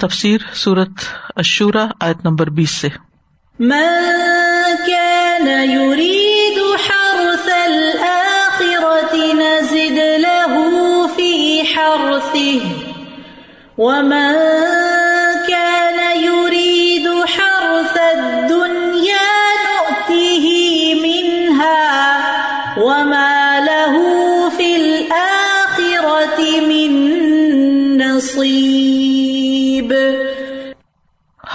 [0.00, 0.88] تفسیر سورت
[1.36, 2.88] اشورا آیت نمبر بیس سے۔
[3.58, 3.88] من
[4.86, 10.54] كان يريد حرث الآخرة نزد له
[11.16, 12.60] في حرثه
[13.78, 14.79] ومن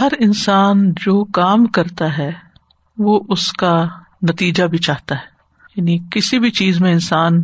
[0.06, 2.32] ہر انسان جو کام کرتا ہے،
[2.98, 3.88] وہ اس کا
[4.22, 5.22] نتیجہ بھی چاہتا ہے۔
[5.76, 7.44] یعنی کسی بھی چیز میں انسان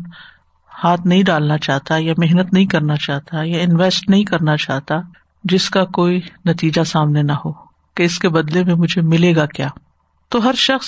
[0.84, 4.95] ہاتھ نہیں ڈالنا چاہتا یا محنت نہیں کرنا چاہتا یا انویسٹ نہیں کرنا چاہتا،
[5.43, 7.51] جس کا کوئی نتیجہ سامنے نہ ہو
[7.95, 9.67] کہ اس کے بدلے میں مجھے ملے گا کیا۔
[10.29, 10.87] تو ہر شخص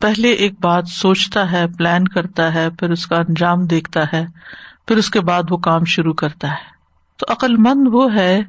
[0.00, 4.26] پہلے ایک بات سوچتا ہے پلان کرتا ہے، پھر اس کا انجام دیکھتا ہے،
[4.88, 6.76] پھر اس کے بعد وہ کام شروع کرتا ہے۔
[7.16, 8.40] تو عقل مند وہ ہے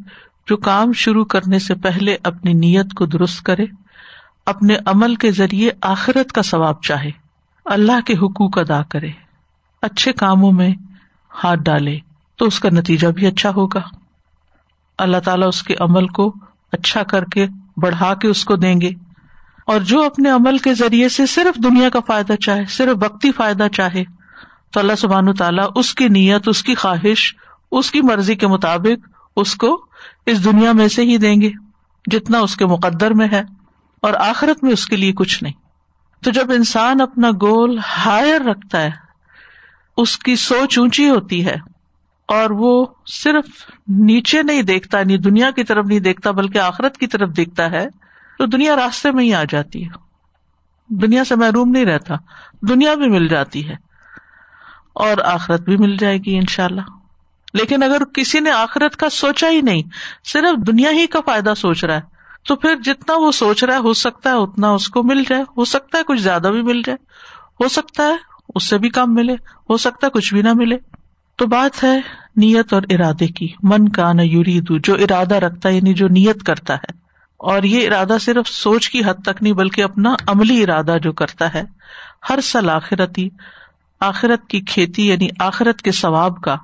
[0.48, 3.66] جو کام شروع کرنے سے پہلے اپنی نیت کو درست کرے،
[4.46, 7.12] اپنے عمل کے ذریعے آخرت کا ثواب چاہے،
[7.66, 9.10] اللہ کے حقوق ادا کرے،
[9.82, 10.70] اچھے کاموں میں
[11.44, 12.00] ہاتھ ڈالے
[12.36, 13.82] تو اس کا نتیجہ بھی اچھا ہوگا۔
[14.98, 16.36] اللہ تعالیٰ اس کے عمل کو
[16.72, 18.92] اچھا کر کے بڑھا کے اس کو دیں گے۔
[19.66, 23.68] اور جو اپنے عمل کے ذریعے سے صرف دنیا کا فائدہ چاہے، صرف وقتی فائدہ
[23.74, 24.04] چاہے،
[24.72, 27.36] تو اللہ سبحان تعالیٰ اس کی نیت، اس کی خواہش،
[27.72, 29.87] اس کی مرضی کے مطابق اس کو
[30.26, 31.50] اس دنیا میں سے ہی دیں گے
[32.12, 33.44] جتنا اس کے مقدر میں ہے
[34.02, 35.54] اور آخرت میں اس کے لیے کچھ نہیں۔
[36.24, 38.92] تو جب انسان اپنا گول ہائر رکھتا ہے،
[39.98, 41.56] اس کی سوچ اونچی ہوتی ہے
[42.28, 43.46] اور وہ صرف
[43.88, 47.88] نیچے نہیں دیکھتا نہیں دنیا کی طرف نہیں دیکھتا، بلکہ آخرت کی طرف دیکھتا ہے،
[48.38, 50.08] تو دنیا راستے میں ہی آ جاتی ہے۔
[50.88, 52.16] دنیا سے محروم نہیں رہتا،
[52.62, 53.76] دنیا بھی مل جاتی ہے
[54.96, 56.97] اور آخرت بھی مل جائے گی ان شاء اللہ
[57.54, 59.82] لیکن اگر کسی نے آخرت کا سوچا ہی نہیں،
[60.26, 62.02] صرف دنیا ہی کا فائدہ سوچ رہا ہے،
[62.48, 65.42] تو پھر جتنا وہ سوچ رہا ہے، ہو سکتا ہے اتنا اس کو مل جائے۔
[65.42, 66.98] ہو سکتا ہے کچھ زیادہ بھی مل جائے۔
[67.64, 68.16] ہو سکتا ہے
[68.56, 69.34] اس سے بھی کام ملے۔
[69.70, 70.78] ہو سکتا ہے کچھ بھی نہ ملے۔
[71.36, 71.98] تو بات ہے
[72.36, 76.44] نیت اور ارادے کی۔ من کا نہ یوری جو ارادہ رکھتا ہے یعنی جو نیت
[76.44, 76.92] کرتا ہے۔
[77.38, 81.54] اور یہ ارادہ صرف سوچ کی حد تک نہیں، بلکہ اپنا عملی ارادہ جو کرتا
[81.54, 81.64] ہے۔
[82.30, 83.30] ہر سال آخرتی،
[84.00, 86.56] آخرت کی کھیتی یعنی آخرت کے ثواب کا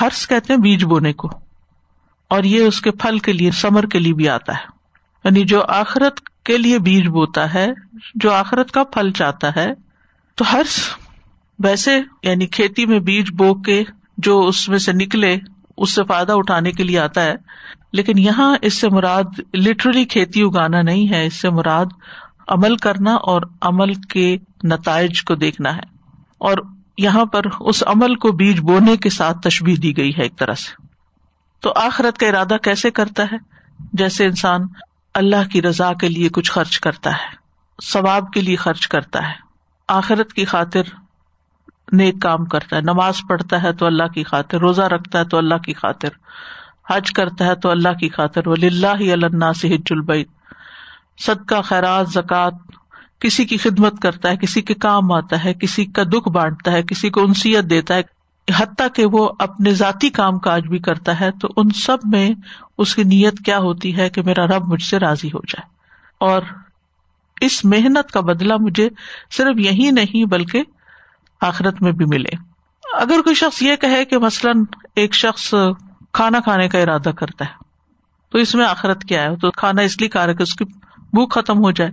[0.00, 1.28] ہرس کہتے ہیں بیج بونے کو۔
[2.28, 4.64] اور یہ اس کے پھل کے لیے، سمر کے لیے بھی آتا ہے۔
[5.24, 7.72] یعنی جو آخرت کے لیے بیج بوتا ہے،
[8.14, 9.72] جو آخرت کا پھل چاہتا ہے،
[10.34, 10.62] تو ہر
[11.58, 13.84] ویسے یعنی کھیتی میں بیج بو کے
[14.18, 15.36] جو اس میں سے نکلے،
[15.76, 17.34] اس سے فائدہ اٹھانے کے لیے آتا ہے۔
[17.92, 21.86] لیکن یہاں اس سے مراد لٹرلی کھیتی اگانا نہیں ہے، اس سے مراد
[22.48, 25.82] عمل کرنا اور عمل کے نتائج کو دیکھنا ہے۔
[26.38, 26.58] اور
[26.98, 30.54] یہاں پر اس عمل کو بیج بونے کے ساتھ تشبیح دی گئی ہے ایک طرح
[30.54, 30.82] سے۔
[31.60, 33.36] تو آخرت کا ارادہ کیسے کرتا ہے؟
[33.92, 34.60] جیسے انسان
[35.14, 37.36] اللہ کی رضا کے لیے کچھ خرچ کرتا ہے،
[37.82, 39.34] ثواب کے لیے خرچ کرتا ہے،
[39.88, 40.82] آخرت کی خاطر
[41.92, 45.38] نیک کام کرتا ہے، نماز پڑھتا ہے تو اللہ کی خاطر، روزہ رکھتا ہے تو
[45.38, 46.08] اللہ کی خاطر،
[46.90, 50.24] حج کرتا ہے تو اللہ کی خاطر ولی اللہ اللہ سے حج البئی
[51.18, 52.54] صدقہ، خیرات، زکات
[53.20, 56.82] کسی کی خدمت کرتا ہے، کسی کے کام آتا ہے، کسی کا دکھ بانٹتا ہے،
[56.82, 58.02] کسی کو انسیت دیتا ہے۔
[58.56, 62.30] حتیٰ کہ وہ اپنے ذاتی کام کاج بھی کرتا ہے، تو ان سب میں
[62.78, 65.74] اس کی نیت کیا ہوتی ہے کہ میرا رب مجھ سے راضی ہو جائے۔
[66.18, 66.42] اور
[67.40, 68.88] اس محنت کا بدلا مجھے
[69.30, 70.62] صرف یہی نہیں بلکہ
[71.40, 72.36] آخرت میں بھی ملے۔
[72.92, 74.64] اگر کوئی شخص یہ کہے کہ مثلاً
[74.96, 75.54] ایک شخص
[76.12, 77.54] کھانا کھانے کا ارادہ کرتا ہے،
[78.32, 80.64] تو اس میں آخرت کیا ہے؟ تو کھانا اس لیے کھا رہا کہ اس کی
[80.96, 81.90] بھوک ختم ہو جائے۔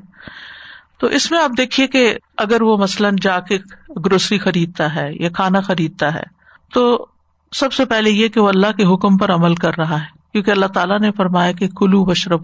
[1.01, 3.57] تو اس میں آپ دیکھیے کہ اگر وہ مثلاً جا کے
[4.06, 6.23] گروسری خریدتا ہے یا کھانا خریدتا ہے،
[6.73, 7.06] تو
[7.51, 10.51] سب سے پہلے یہ کہ وہ اللہ کے حکم پر عمل کر رہا ہے۔ کیونکہ
[10.51, 12.41] اللہ تعالیٰ نے فرمایا کہ کلو بشرب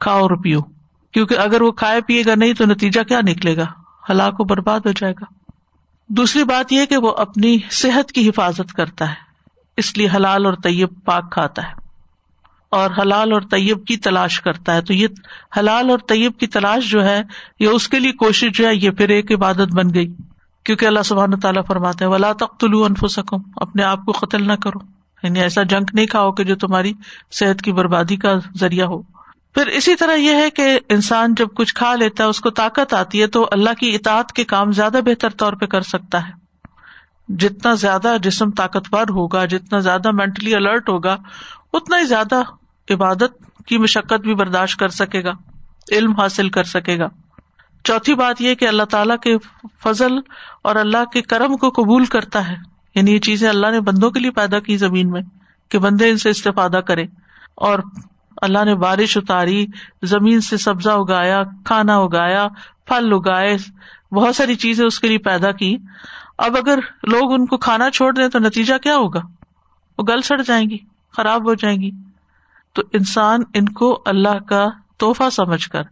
[0.00, 0.60] کھاؤ اور پیو
[1.12, 3.66] کیونکہ اگر وہ کھائے پیے گا نہیں تو نتیجہ کیا نکلے گا؟
[4.10, 5.24] ہلاک و برباد ہو جائے گا۔
[6.08, 9.14] دوسری بات یہ کہ وہ اپنی صحت کی حفاظت کرتا ہے،
[9.76, 11.83] اس لیے حلال اور طیب پاک کھاتا ہے۔
[12.74, 15.08] اور حلال اور طیب کی تلاش کرتا ہے۔ تو یہ
[15.58, 17.22] حلال اور طیب کی تلاش جو ہے،
[17.60, 20.14] یہ اس کے لیے کوشش جو ہے، یہ پھر ایک عبادت بن گئی۔
[20.64, 22.88] کیونکہ اللہ سبحان تعالیٰ فرماتے ولا تخت طلوع
[23.56, 24.78] اپنے آپ کو قتل نہ کرو۔
[25.22, 26.92] یعنی ایسا جنک نہیں کھاؤ کہ جو تمہاری
[27.32, 29.02] صحت کی بربادی کا ذریعہ ہو۔
[29.54, 32.94] پھر اسی طرح یہ ہے کہ انسان جب کچھ کھا لیتا ہے، اس کو طاقت
[32.94, 36.32] آتی ہے، تو اللہ کی اطاعت کے کام زیادہ بہتر طور پہ کر سکتا ہے۔
[37.28, 41.16] جتنا زیادہ جسم طاقتور ہوگا، جتنا زیادہ مینٹلی الرٹ ہوگا،
[41.72, 42.42] اتنا ہی زیادہ
[42.90, 45.32] عبادت کی مشقت بھی برداشت کر سکے گا،
[45.92, 47.08] علم حاصل کر سکے گا۔
[47.84, 49.36] چوتھی بات یہ کہ اللہ تعالیٰ کے
[49.82, 50.12] فضل
[50.64, 52.56] اور اللہ کے کرم کو قبول کرتا ہے۔
[52.94, 55.22] یعنی یہ چیزیں اللہ نے بندوں کے لیے پیدا کی زمین میں
[55.68, 57.02] کہ بندے ان سے استفادہ کرے
[57.54, 57.78] اور
[58.42, 59.66] اللہ نے بارش اتاری،
[60.02, 62.48] زمین سے سبزہ اگایا، کھانا اگایا،
[62.84, 63.56] پھل اگائے،
[64.12, 65.76] بہت ساری چیزیں اس کے لیے پیدا کی۔
[66.38, 69.20] اب اگر لوگ ان کو کھانا چھوڑ دیں تو نتیجہ کیا ہوگا؟
[69.98, 70.78] وہ گل سڑ جائیں گی،
[71.16, 71.90] خراب ہو جائیں گی۔
[72.74, 74.66] تو انسان ان کو اللہ کا
[74.96, 75.82] تحفہ سمجھ کر،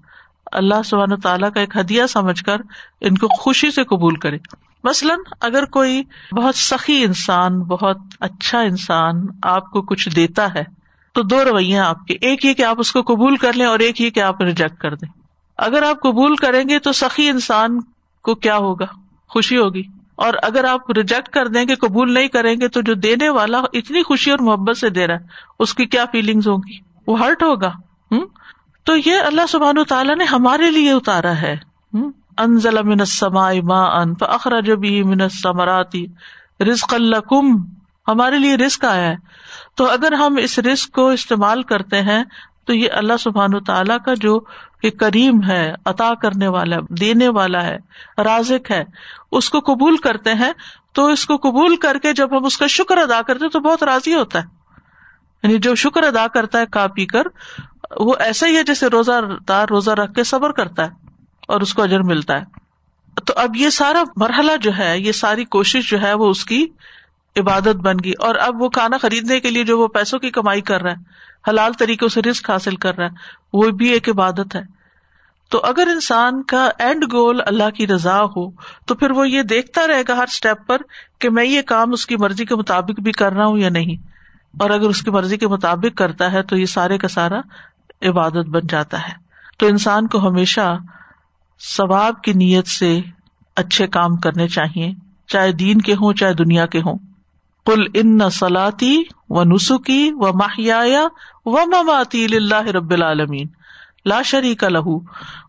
[0.53, 2.57] اللہ سبحانہ تعالیٰ کا ایک ہدیہ سمجھ کر
[3.01, 4.39] ان کو خوشی سے قبول کرے۔
[4.85, 6.03] مثلاً اگر کوئی
[6.37, 10.65] بہت سخی انسان، بہت اچھا انسان آپ کو کچھ دیتا ہے،
[11.13, 13.79] تو دو رویے آپ کے۔ ایک یہ کہ آپ اس کو قبول کر لیں اور
[13.79, 15.09] ایک یہ کہ آپ ریجیکٹ کر دیں۔
[15.57, 17.81] اگر آپ قبول کریں گے تو سخی انسان
[18.23, 18.87] کو کیا ہوگا؟
[19.29, 19.83] خوشی ہوگی۔
[20.23, 23.59] اور اگر آپ ریجیکٹ کر دیں گے، قبول نہیں کریں گے، تو جو دینے والا
[23.73, 25.21] اتنی خوشی اور محبت سے دے رہا ہے،
[25.59, 27.71] اس کی کیا فیلنگس ہوں گی؟ وہ ہرٹ ہوگا۔
[28.11, 28.27] ہوں
[28.85, 31.57] تو یہ اللہ سبحان تعالیٰ نے ہمارے لیے اتارا ہے۔
[32.39, 35.97] انزل من السماء ماء فاخرج به من الثمرات
[36.61, 37.57] رزقا لكم
[38.09, 39.17] ہمارے لیے رزق آیا ہے۔
[39.75, 42.25] تو اگر ہم اس رزق کو استعمال کرتے ہیں،
[42.67, 44.41] تو یہ اللہ سبحان تعالیٰ کا جو
[44.83, 47.77] کہ کریم ہے، عطا کرنے والا، دینے والا ہے،
[48.19, 48.85] رازق ہے،
[49.33, 50.53] اس کو قبول کرتے ہیں،
[50.93, 53.83] تو اس کو قبول کر کے جب ہم اس کا شکر ادا کرتے تو بہت
[53.83, 54.45] راضی ہوتا ہے۔
[55.43, 57.23] یعنی جو شکر ادا کرتا ہے کھا پی کر،
[57.97, 59.13] وہ ایسا ہی ہے جیسے روزہ
[59.49, 60.91] دار روزہ رکھ کے صبر کرتا ہے
[61.49, 62.45] اور اس کو اجر ملتا ہے۔
[63.27, 66.67] تو اب یہ سارا مرحلہ جو ہے، یہ ساری کوشش جو ہے، وہ اس کی
[67.37, 70.61] عبادت بن گئی۔ اور اب وہ کھانا خریدنے کے لیے جو وہ پیسوں کی کمائی
[70.61, 70.97] کر رہا ہے
[71.49, 73.11] حلال طریقے سے رسک حاصل کر رہا ہے
[73.53, 74.83] وہ بھی ایک عبادت ہے۔
[75.51, 78.51] تو اگر انسان کا اینڈ گول اللہ کی رضا ہو،
[78.87, 80.77] تو پھر وہ یہ دیکھتا رہے گا ہر اسٹیپ پر
[81.19, 84.07] کہ میں یہ کام اس کی مرضی کے مطابق بھی کر رہا ہوں یا نہیں۔
[84.61, 87.41] اور اگر اس کی مرضی کے مطابق کرتا ہے تو یہ سارے کا سارا
[88.03, 89.13] عبادت بن جاتا ہے۔
[89.59, 90.79] تو انسان کو ہمیشہ
[91.77, 93.01] ثواب کی نیت سے
[93.57, 94.93] اچھے کام کرنے چاہیے،
[95.27, 96.99] چاہے دین کے ہوں، چاہے دنیا کے ہوں۔
[97.67, 101.07] کل ان سلاتی و نسخی و ماہیا
[101.45, 103.47] و مماتی اللہ رب العالمین،
[104.05, 104.99] لا شریک لہو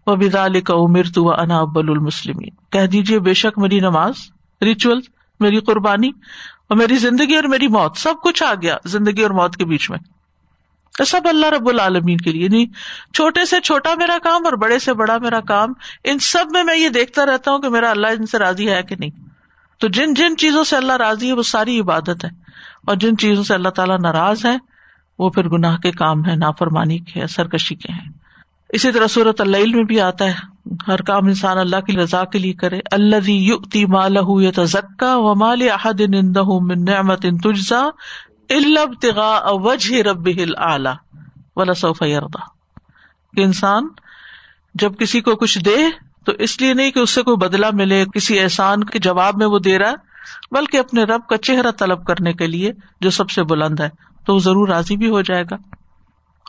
[0.08, 4.14] و بدال کا عمر تو انا ابل المسلمین۔ کہہ دیجیے بے شک میری نماز
[4.62, 5.02] ریچول
[5.40, 6.12] میری قربانی
[6.70, 9.90] اور میری زندگی اور میری موت، سب کچھ آ گیا زندگی اور موت کے بیچ
[9.90, 10.00] میں۔
[11.06, 12.66] سب اللہ رب العالمین کے لیے نہیں
[13.14, 15.74] چھوٹے سے چھوٹا میرا کام اور بڑے سے بڑا میرا کام،
[16.04, 18.84] ان سب میں میں یہ دیکھتا رہتا ہوں کہ میرا اللہ ان سے راضی ہے
[18.84, 19.23] کہ نہیں۔
[19.84, 22.30] تو جن جن چیزوں سے اللہ راضی ہے، وہ ساری عبادت ہے۔
[22.88, 24.58] اور جن چیزوں سے اللہ تعالیٰ ناراض ہے،
[25.20, 28.12] وہ پھر گناہ کے کام ہے نافرمانی کے سرکشی کے ہیں۔
[28.70, 30.34] اسی طرح صورت اللہ میں بھی آتا ہے۔
[30.88, 35.62] ہر کام انسان اللہ کی رضا کے لیے کرے۔ اللہ یوتی مالہ تزکا و مال
[35.62, 37.90] احد نندہ من نعمت تجزا
[39.52, 40.90] وجہ رب اعلی
[41.56, 42.46] ولا سوف یردا
[43.36, 43.88] کہ انسان
[44.74, 45.78] جب کسی کو کچھ دے
[46.26, 49.48] تو اس لیے نہیں کہ اس سے کوئی بدلا ملے، کسی احسان کے جواب میں
[49.48, 49.96] وہ دے رہا ہے،
[50.52, 52.72] بلکہ اپنے رب کا چہرہ طلب کرنے کے لیے
[53.02, 53.90] جو سب سے بلند ہے،
[54.26, 55.58] تو وہ ضرور راضی بھی ہو جائے گا۔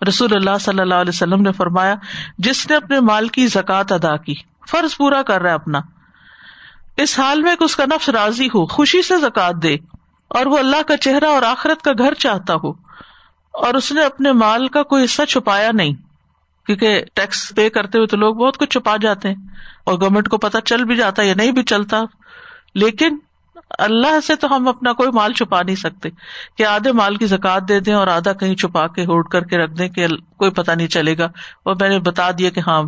[0.09, 1.95] رسول اللہ صلی اللہ علیہ وسلم نے فرمایا،
[2.39, 4.35] جس نے اپنے مال کی زکات ادا کی،
[4.71, 5.81] فرض پورا کر رہا ہے اپنا۔
[6.97, 9.75] اس حال میں کہ اس کا نفس راضی ہو، خوشی سے زکات دے،
[10.31, 12.71] اور وہ اللہ کا چہرہ اور آخرت کا گھر چاہتا ہو،
[13.55, 15.95] اور اس نے اپنے مال کا کوئی حصہ چھپایا نہیں۔
[16.67, 19.35] کیونکہ ٹیکس پے کرتے ہوئے تو لوگ بہت کچھ چھپا جاتے ہیں
[19.85, 22.03] اور گورنمنٹ کو پتا چل بھی جاتا یا نہیں بھی چلتا۔
[22.75, 23.17] لیکن
[23.79, 26.09] اللہ سے تو ہم اپنا کوئی مال چھپا نہیں سکتے۔
[26.59, 29.59] کہ آدھے مال کی زکات دے دیں اور آدھا کہیں چھپا کے ہوڈ کر کے
[29.59, 30.07] رکھ دیں کہ
[30.37, 31.25] کوئی پتا نہیں چلے گا۔
[31.63, 32.83] اور میں نے بتا دیا کہ ہاں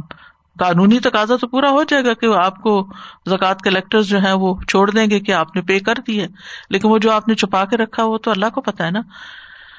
[0.59, 2.89] قانونی تقاضا تو پورا ہو جائے گا کہ آپ کو
[3.27, 6.27] زکوٰۃ کلیکٹر جو ہے وہ چھوڑ دیں گے کہ آپ نے پے کر دی ہے۔
[6.71, 9.01] لیکن وہ جو آپ نے چھپا کے رکھا وہ تو اللہ کو پتا ہے نا۔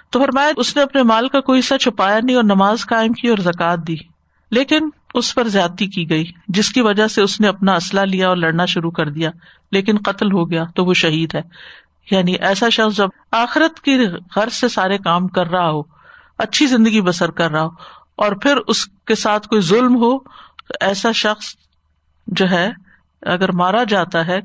[0.10, 3.28] تو فرمایا اس نے اپنے مال کا کوئی حصہ چھپایا نہیں اور نماز قائم کی
[3.28, 3.96] اور زکات دی۔
[4.52, 8.28] لیکن اس پر زیادتی کی گئی، جس کی وجہ سے اس نے اپنا اسلحہ لیا
[8.28, 9.32] اور لڑنا شروع کر دیا،
[9.72, 11.42] لیکن قتل ہو گیا تو وہ شہید ہے۔
[12.12, 15.82] یعنی ایسا شخص جب آخرت کی غرض سے سارے کام کر رہا ہو،
[16.38, 17.70] اچھی زندگی بسر کر رہا ہو،
[18.16, 20.20] اور پھر اس کے ساتھ کوئی ظلم ہو،
[20.68, 21.56] تو ایسا شخص
[22.28, 22.70] جو ہے،
[23.22, 24.40] اگر مارا جاتا ہے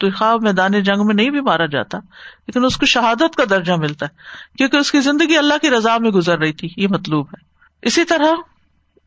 [0.00, 1.98] تو خواب میدان جنگ میں نہیں بھی مارا جاتا،
[2.46, 5.98] لیکن اس کو شہادت کا درجہ ملتا ہے، کیونکہ اس کی زندگی اللہ کی رضا
[5.98, 7.42] میں گزر رہی تھی، یہ مطلوب ہے۔
[7.82, 8.34] اسی طرح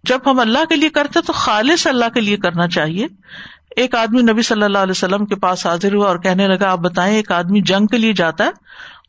[0.03, 3.07] جب ہم اللہ کے لیے کرتے تو خالص اللہ کے لیے کرنا چاہیے۔
[3.75, 6.79] ایک آدمی نبی صلی اللہ علیہ وسلم کے پاس حاضر ہوا اور کہنے لگا، آپ
[6.79, 8.49] بتائیں ایک آدمی جنگ کے لیے جاتا ہے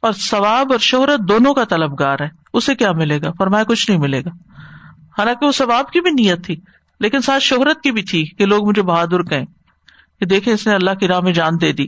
[0.03, 4.01] اور ثواب اور شہرت دونوں کا طلبگار ہے، اسے کیا ملے گا؟ فرمایا کچھ نہیں
[4.01, 4.31] ملے گا۔
[5.19, 6.61] حالانکہ وہ ثواب کی بھی نیت تھی،
[7.01, 9.45] لیکن ساتھ شہرت کی بھی تھی کہ لوگ مجھے بہادر کہیں۔
[10.21, 11.87] کہ دیکھے اس نے اللہ کی راہ میں جان دے دی۔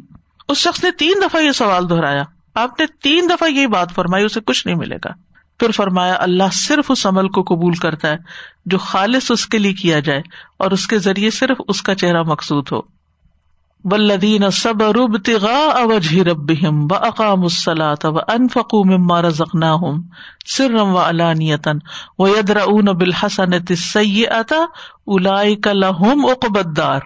[0.49, 2.23] اس شخص نے تین دفعہ یہ سوال دہرایا۔
[2.55, 5.11] آپ نے تین دفعہ یہی بات فرمائی، اسے کچھ نہیں ملے گا۔
[5.59, 8.17] پھر فرمایا، اللہ صرف اس عمل کو قبول کرتا ہے
[8.67, 10.21] جو خالص اس کے لیے کیا جائے
[10.57, 12.97] اور اس کے ذریعے صرف اس کا چہرہ مقصود ہو۔
[13.85, 20.01] ولدین صبر ابتغاء وجه ربهم واقاموا الصلاة وانفقوا مما رزقناهم
[20.47, 21.73] سرا وعلانية
[22.19, 24.57] ويدرؤون بالحسنة السيئة
[25.07, 27.01] اولئك لهم عقبى الدار۔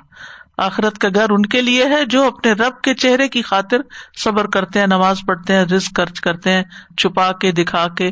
[0.60, 3.76] آخرت کا گھر ان کے لیے ہے جو اپنے رب کے چہرے کی خاطر
[4.16, 6.62] صبر کرتے ہیں، نماز پڑھتے ہیں، رزق خرچ کرتے ہیں،
[6.98, 8.10] چھپا کے، دکھا کے،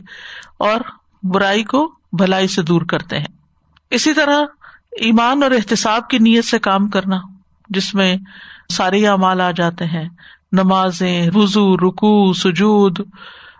[0.58, 0.80] اور
[1.22, 3.26] برائی کو بھلائی سے دور کرتے ہیں۔
[3.90, 4.44] اسی طرح
[4.92, 7.16] ایمان اور احتساب کی نیت سے کام کرنا،
[7.68, 8.16] جس میں
[8.72, 10.08] سارے اعمال آ جاتے ہیں۔
[10.52, 12.98] نمازیں وزو رکو سجود،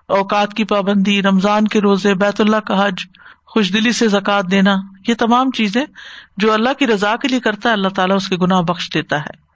[0.08, 2.94] اوقات کی پابندی، رمضان کے روزے، بیت اللہ کا حج
[3.48, 4.76] خوش دلی سے زکات دینا،
[5.08, 5.84] یہ تمام چیزیں
[6.36, 9.20] جو اللہ کی رضا کے لیے کرتا ہے، اللہ تعالیٰ اس کے گناہ بخش دیتا
[9.20, 9.48] ہے۔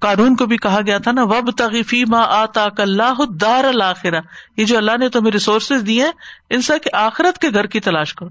[0.00, 4.18] قانون کو بھی کہا گیا تھا نا وب تغفی ماں آتا اللہ دار الآخرا
[4.56, 6.04] یہ جو اللہ نے تمہیں ریسورسز دیے
[6.50, 8.28] ان سے کہ آخرت کے گھر کی تلاش کرو۔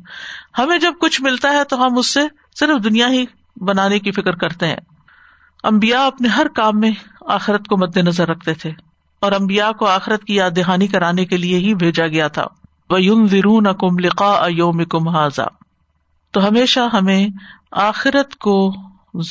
[0.57, 2.19] ہمیں جب کچھ ملتا ہے تو ہم اس سے
[2.59, 3.25] صرف دنیا ہی
[3.62, 4.77] بنانے کی فکر کرتے ہیں۔
[5.63, 8.71] امبیا اپنے ہر کام میں آخرت کو مد نظر رکھتے تھے
[9.19, 12.45] اور امبیا کو آخرت کی یاد دہانی کرانے کے لیے ہی بھیجا گیا تھا۔
[12.89, 13.00] وہ
[13.32, 15.46] ورون کم لقا یوم کم حاضا
[16.32, 17.27] تو ہمیشہ ہمیں
[17.72, 18.74] آخرت کو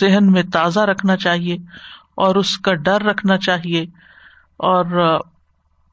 [0.01, 1.57] ذہن میں تازہ رکھنا چاہیے
[2.15, 3.83] اور اس کا ڈر رکھنا چاہیے
[4.57, 4.85] اور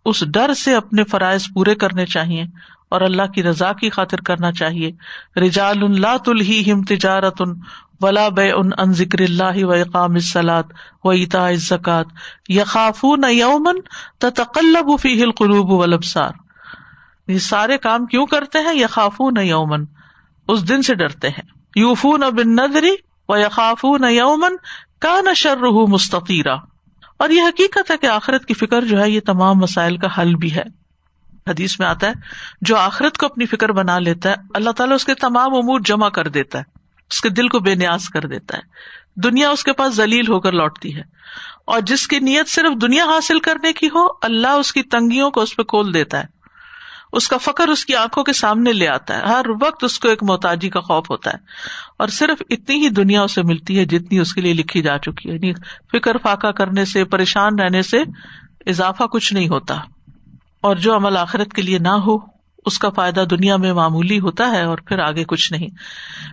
[0.06, 2.44] اس ڈر سے اپنے فرائض پورے کرنے چاہیے
[2.90, 4.92] اور اللہ کی رضا کی خاطر کرنا چاہیے۔
[5.40, 7.54] رجال اللہ تلہی ہم تجارت ان
[8.02, 10.64] ولا بے ان ان ذکر اللہ و اقام سلاد
[11.04, 12.06] و اتا زکات
[12.50, 13.82] یقاف نہ یومن
[14.20, 16.43] تقلب فی ہل قلوب و لبسار
[17.28, 19.86] یہ سارے کام کیوں کرتے ہیں؟ یقاف نہ یومن
[20.48, 21.48] اس دن سے ڈرتے ہیں.
[21.76, 22.96] یوفون بن نظری
[23.30, 24.56] و یقاف نہ یومن
[25.02, 25.58] کا نہ شر
[25.90, 26.56] مستقیرہ
[27.20, 30.36] اور یہ حقیقت ہے کہ آخرت کی فکر جو ہے، یہ تمام مسائل کا حل
[30.36, 30.64] بھی ہے.
[31.48, 32.14] حدیث میں آتا ہے،
[32.62, 36.10] جو آخرت کو اپنی فکر بنا لیتا ہے، اللہ تعالیٰ اس کے تمام امور جمع
[36.10, 36.64] کر دیتا ہے،
[37.12, 38.62] اس کے دل کو بے نیاز کر دیتا ہے.
[39.24, 41.02] دنیا اس کے پاس ذلیل ہو کر لوٹتی ہے.
[41.66, 45.42] اور جس کی نیت صرف دنیا حاصل کرنے کی ہو، اللہ اس کی تنگیوں کو
[45.42, 46.43] اس پہ کھول دیتا ہے.
[47.14, 50.08] اس کا فخر اس کی آنکھوں کے سامنے لے آتا ہے۔ ہر وقت اس کو
[50.08, 51.38] ایک محتاجی کا خوف ہوتا ہے۔
[52.00, 55.30] اور صرف اتنی ہی دنیا اسے ملتی ہے جتنی اس کے لیے لکھی جا چکی
[55.30, 55.54] ہے۔ یعنی
[55.92, 58.04] فکر فاقہ کرنے سے، پریشان رہنے سے
[58.66, 59.76] اضافہ کچھ نہیں ہوتا۔
[60.62, 62.18] اور جو عمل آخرت کے لیے نہ ہو،
[62.66, 65.68] اس کا فائدہ دنیا میں معمولی ہوتا ہے اور پھر آگے کچھ نہیں۔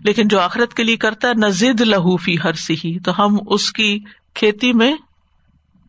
[0.05, 3.99] لیکن جو آخرت کے لیے کرتا ہے، نزد لہوفی ہر سی تو ہم اس کی
[4.35, 4.95] کھیتی میں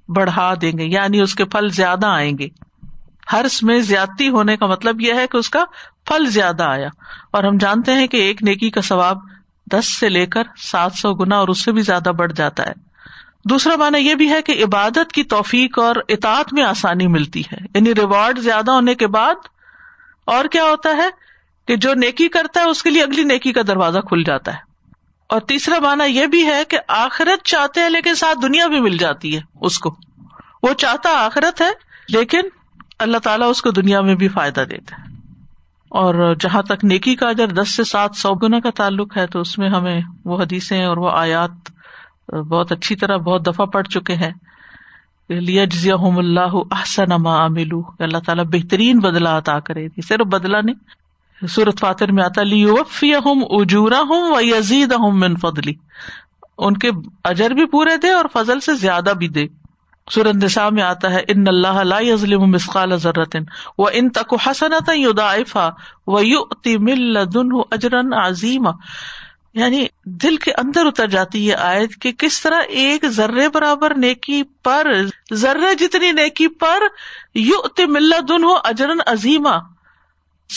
[0.07, 2.70] بڑھا دیں گے یعنی اس کے پھل زیادہ آئیں گے۔
[3.33, 5.63] ہرس میں زیادتی ہونے کا مطلب یہ ہے کہ اس کا
[6.05, 6.87] پھل زیادہ آیا
[7.31, 9.17] اور ہم جانتے ہیں کہ ایک نیکی کا ثواب
[9.71, 12.73] دس سے لے کر سات سو گنا اور اس سے بھی زیادہ بڑھ جاتا ہے۔
[13.45, 17.57] دوسرا مانا یہ بھی ہے کہ عبادت کی توفیق اور اطاعت میں آسانی ملتی ہے۔
[17.75, 19.35] یعنی ریوارڈ زیادہ ہونے کے بعد
[20.25, 21.09] اور کیا ہوتا ہے
[21.67, 24.57] کہ جو نیکی کرتا ہے اس کے لیے اگلی نیکی کا دروازہ کھل جاتا ہے۔
[25.29, 28.97] اور تیسرا مانا یہ بھی ہے کہ آخرت چاہتے ہیں لیکن ساتھ دنیا بھی مل
[28.97, 29.95] جاتی ہے اس کو۔
[30.63, 31.69] وہ چاہتا آخرت ہے
[32.09, 32.41] لیکن
[33.01, 35.11] اللہ تعالیٰ اس کو دنیا میں بھی فائدہ دیتا ہے۔
[35.89, 39.39] اور جہاں تک نیکی کا اگر دس سے سات سو گنا کا تعلق ہے، تو
[39.39, 41.51] اس میں ہمیں وہ حدیثیں اور وہ آیات
[42.33, 44.31] بہت اچھی طرح بہت دفعہ پڑ چکے ہیں۔
[45.29, 47.09] لیا جزیا اللہ احسن
[47.49, 52.43] ملو اللہ تعالیٰ بہترین بدلا عطا کرے۔ گی صرف بدلا نہیں سورت فاتر میں آتا
[52.43, 55.73] لی ہوں اجورا ہوں و یزید ہوں من فضلی۔
[56.57, 56.89] ان کے
[57.23, 59.60] اجر بھی پورے دے اور فضل سے زیادہ بھی دے۔
[60.09, 63.35] سورت میں آتا ہے، ان اللہ لا یظلم مسقال ذرت
[63.77, 65.69] و ان تک حسنت یضاعفها
[66.07, 68.71] و یؤتی من لدنه اجرا عظیما.
[69.53, 74.43] یعنی دل کے اندر اتر جاتی ہے آیت کہ کس طرح ایک ذرے برابر نیکی
[74.43, 74.87] پر
[75.33, 76.83] ذرے جتنی نیکی پر
[77.35, 79.57] یو مل دن ہو اجرن عظیما۔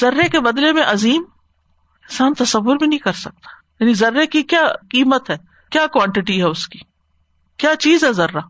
[0.00, 1.22] ذرے کے بدلے میں عظیم
[2.02, 3.48] انسان تصور بھی نہیں کر سکتا۔
[3.80, 5.36] یعنی ذرے کی کیا قیمت ہے؟
[5.70, 6.78] کیا کوانٹٹی ہے اس کی؟
[7.56, 8.40] کیا چیز ہے ذرہ؟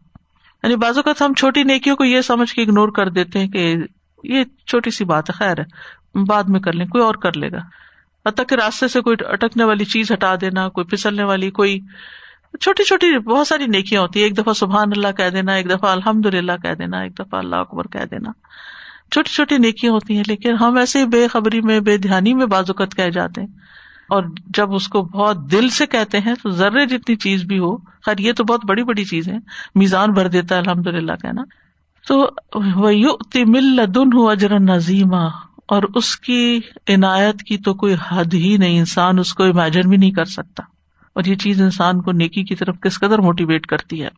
[0.64, 3.74] یعنی بازو کا ہم چھوٹی نیکیوں کو یہ سمجھ کے اگنور کر دیتے ہیں کہ
[4.24, 7.52] یہ چھوٹی سی بات ہے، خیر ہے، بعد میں کر لیں، کوئی اور کر لے
[7.52, 7.58] گا۔
[8.28, 11.80] حتیٰ کہ راستے سے کوئی اٹکنے والی چیز ہٹا دینا، کوئی پھسلنے والی، کوئی
[12.60, 15.90] چھوٹی چھوٹی بہت ساری نیکیاں ہوتی ہیں۔ ایک دفعہ سبحان اللہ کہہ دینا، ایک دفعہ
[15.90, 18.30] الحمد للہ کہہ دینا، ایک دفعہ اللہ اکبر کہہ دینا۔
[19.12, 22.96] چھوٹی چھوٹی نیکیاں ہوتی ہیں، لیکن ہم ایسے بے خبری میں، بے دھیانی میں بازوقت
[22.96, 23.48] کہہ جاتے ہیں۔
[24.08, 27.76] اور جب اس کو بہت دل سے کہتے ہیں تو ذرے جتنی چیز بھی ہو،
[27.76, 29.36] خیر یہ تو بہت بڑی بڑی چیز ہے،
[29.74, 31.42] میزان بھر دیتا ہے الحمد للہ کہنا۔
[32.08, 32.90] تو وہ
[33.34, 35.28] مل دن ہو اجر نظیمہ
[35.68, 39.96] اور اس کی عنایت کی تو کوئی حد ہی نہیں، انسان اس کو امیجن بھی
[39.96, 40.62] نہیں کر سکتا۔
[41.12, 44.08] اور یہ چیز انسان کو نیکی کی طرف کس قدر موٹیویٹ کرتی ہے۔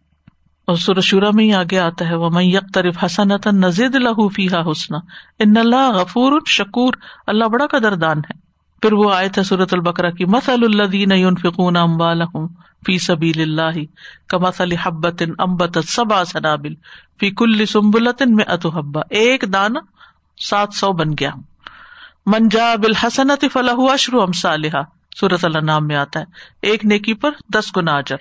[0.66, 4.46] اور سرشورا میں ہی آگے آتا ہے وہ میں یک طرف حسن نزید لہو فی
[4.46, 4.94] حسن
[5.38, 6.92] ان اللہ غفور شکور
[7.26, 8.45] اللہ بڑا قدر دان ہے۔
[8.82, 12.22] پھر وہ آئے تھے سورت البکرا کی مسل اللہ فکون امبال
[12.86, 13.78] فی سبیل اللہ
[14.28, 16.74] کا مسل حبت امبت سبا سنابل
[17.20, 19.80] فی کل سمبلت میں اتحبا ایک دانا
[20.40, 21.30] سات سو بن گیا۔
[22.26, 24.82] منجا بالحسنت فلاح اشرو ام صالحہ
[25.16, 26.24] سورت اللہ نام میں آتا ہے۔
[26.62, 28.16] ایک نیکی پر دس گنا اجر۔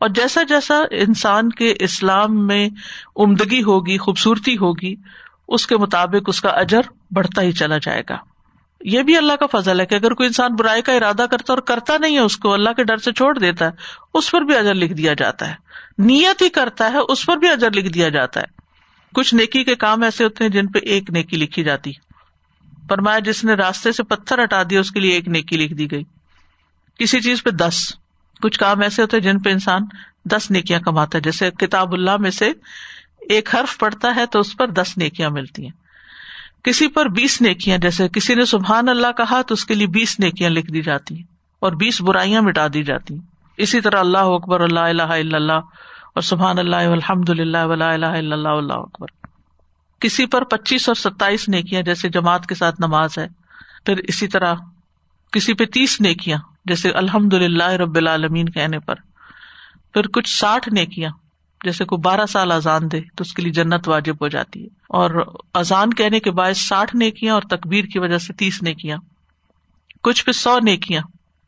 [0.00, 2.68] اور جیسا جیسا انسان کے اسلام میں
[3.16, 4.94] عمدگی ہوگی، خوبصورتی ہوگی،
[5.48, 8.16] اس کے مطابق اس کا اجر بڑھتا ہی چلا جائے گا۔
[8.80, 11.58] یہ بھی اللہ کا فضل ہے کہ اگر کوئی انسان برائی کا ارادہ کرتا اور
[11.58, 13.70] کرتا نہیں ہے اس کو، اللہ کے ڈر سے چھوڑ دیتا ہے،
[14.14, 15.54] اس پر بھی اجر لکھ دیا جاتا ہے۔
[15.98, 18.46] نیت ہی کرتا ہے، اس پر بھی اجر لکھ دیا جاتا ہے۔
[19.14, 21.92] کچھ نیکی کے کام ایسے ہوتے ہیں جن پہ ایک نیکی لکھی جاتی۔
[22.88, 25.90] فرمایا جس نے راستے سے پتھر ہٹا دیا، اس کے لیے ایک نیکی لکھ دی
[25.90, 26.02] گئی۔
[26.98, 27.92] کسی چیز پہ دس۔
[28.42, 29.82] کچھ کام ایسے ہوتے ہیں جن پہ انسان
[30.24, 32.52] دس نیکیاں کماتا ہے۔ جیسے کتاب اللہ میں سے
[33.20, 35.89] ایک حرف پڑتا ہے تو اس پر دس نیکیاں ملتی ہیں۔
[36.62, 40.20] کسی پر بیس نیکیاں، جیسے کسی نے سبحان اللہ کہا تو اس کے لیے بیس
[40.20, 41.22] نیکیاں لکھ دی جاتی ہیں
[41.60, 43.20] اور بیس برائیاں مٹا دی جاتی ہیں۔
[43.56, 45.52] اسی طرح اللہ اکبر اللہ اللہ اللہ
[46.14, 49.06] اور سبحان اللہ الحمد اللہ ولا اللہ اللہ اللہ اکبر۔
[50.00, 53.26] کسی پر پچیس اور ستائیس نیکیاں، جیسے جماعت کے ساتھ نماز ہے۔
[53.86, 54.54] پھر اسی طرح
[55.32, 58.94] کسی پہ تیس نیکیاں، جیسے الحمد للہ رب العالمین کہنے پر۔
[59.94, 61.10] پھر کچھ ساٹھ نیکیاں
[61.64, 64.68] جیسے کوئی بارہ سال اذان دے تو اس کے لیے جنت واجب ہو جاتی ہے۔
[64.88, 68.98] اور اذان کہنے کے باعث ساٹھ نیکیاں اور تقبیر کی وجہ سے تیس نیکیاں۔
[70.02, 71.02] کچھ پہ سو نیکیاں۔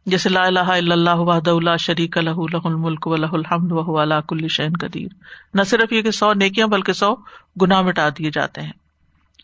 [0.07, 3.99] جیسے لا الہ الا اللہ وحد اللہ شریک الح لہ الملک و لہ الحمد و
[3.99, 5.09] اللہ کل شعین قدیر۔
[5.55, 7.15] نہ صرف یہ کہ سو نیکیاں بلکہ سو
[7.63, 8.73] گناہ مٹا دیے جاتے ہیں۔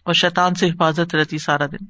[0.05, 1.85] اور شیطان سے حفاظت رہتی سارا دن۔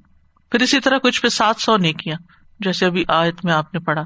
[0.51, 2.17] پھر اسی طرح کچھ پہ سات سو نیکیاں۔
[2.61, 4.03] جیسے ابھی آیت میں آپ نے پڑھا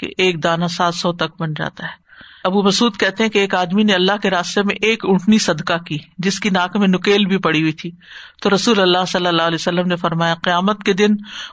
[0.00, 2.01] کہ ایک دانا سات سو تک بن جاتا ہے۔
[2.44, 5.78] ابو مسعود کہتے ہیں کہ ایک آدمی نے اللہ کے راستے میں ایک اونٹنی صدقہ
[5.78, 7.90] کی، جس کی ناک میں نکیل بھی پڑی ہوئی تھی۔
[8.42, 11.08] تو رسول اللہ صلی اللہ علیہ وسلم نے فرمایا، قیامت کے دن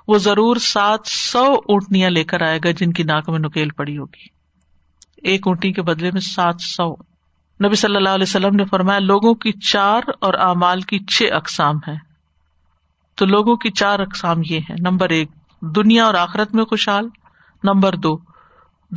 [0.08, 3.98] وہ ضرور سات سو اونٹنیاں لے کر آئے گا جن کی ناک میں نکیل پڑی
[3.98, 4.28] ہوگی۔
[5.30, 6.94] ایک اونٹنی کے بدلے میں سات سو۔
[7.66, 11.76] نبی صلی اللہ علیہ وسلم نے فرمایا، لوگوں کی چار اور اعمال کی چھ اقسام
[11.88, 11.96] ہے
[13.16, 15.30] تو لوگوں کی چار اقسام یہ ہے نمبر ایک،
[15.62, 17.10] دنیا اور آخرت میں خوشحال۔
[17.64, 18.29] نمبر دو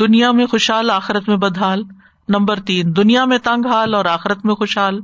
[0.00, 1.82] دنیا میں خوشحال، آخرت میں بدحال.
[2.28, 5.00] نمبر تین، دنیا میں تنگ حال اور آخرت میں خوشحال.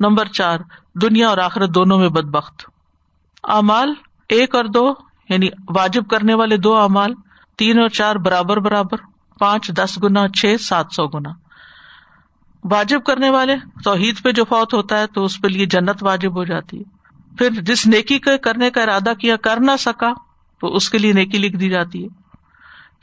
[0.00, 0.58] نمبر چار،
[0.94, 2.62] دنیا اور آخرت دونوں میں بد بخت
[3.42, 3.92] امال
[4.28, 4.92] ایک اور دو
[5.28, 7.14] یعنی واجب کرنے والے دو امال
[7.58, 8.96] تین اور چار، برابر برابر.
[9.38, 11.30] پانچ، دس گنا، چھ، سات سو گنا.
[12.64, 16.36] واجب کرنے والے، توحید پہ جو فوت ہوتا ہے تو اس پہ لیے جنت واجب
[16.36, 16.84] ہو جاتی ہے.
[17.38, 20.12] پھر جس نیکی کے کرنے کا ارادہ کیا کر نہ سکا،
[20.60, 22.19] تو اس کے لیے نیکی لکھ دی جاتی ہے.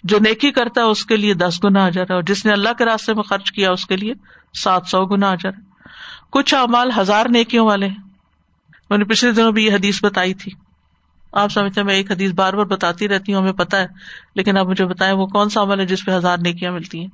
[0.03, 2.69] جو نیکی کرتا ہے اس کے لیے دس گنا اجر ہے، اور جس نے اللہ
[2.77, 4.13] کے راستے میں خرچ کیا اس کے لیے
[4.63, 5.89] سات سو گنا اجر ہے۔
[6.29, 7.95] کچھ اعمال ہزار نیکیوں والے ہیں۔
[8.89, 10.51] میں نے پچھلے دنوں بھی یہ حدیث بتائی تھی۔
[11.33, 13.87] آپ سمجھتے میں ایک حدیث بار بار بتاتی رہتی ہوں، ہمیں پتا ہے،
[14.35, 17.07] لیکن آپ مجھے بتائیں وہ کون سا عمل ہے جس پہ ہزار نیکیاں ملتی ہیں؟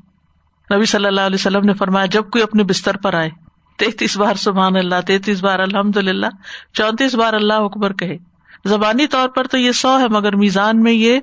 [0.75, 3.29] نبی صلی اللہ علیہ وسلم نے فرمایا، جب کوئی اپنے بستر پر آئے،
[3.77, 6.27] تینتیس بار سبحان اللہ، تینتیس بار الحمد للہ
[6.73, 8.17] چونتیس بار اللہ اکبر کہے۔
[8.65, 11.19] زبانی طور پر تو یہ سو ہے، مگر میزان میں یہ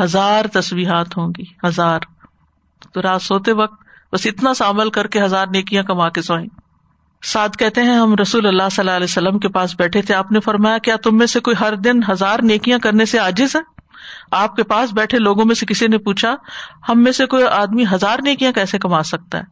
[0.00, 2.00] ہزار تصویرات ہوں گی، ہزار۔
[2.92, 6.46] تو رات سوتے وقت بس اتنا سا عمل کر کے ہزار نیکیاں کما کے سوئیں۔
[7.26, 10.32] ساتھ کہتے ہیں، ہم رسول اللہ صلی اللہ علیہ وسلم کے پاس بیٹھے تھے، آپ
[10.32, 13.60] نے فرمایا، کیا تم میں سے کوئی ہر دن ہزار نیکیاں کرنے سے آجز ہے؟
[14.30, 16.34] آپ کے پاس بیٹھے لوگوں میں سے کسی نے پوچھا،
[16.88, 19.42] ہم میں سے کوئی آدمی ہزار نیکیاں کیسے کما سکتا ہے؟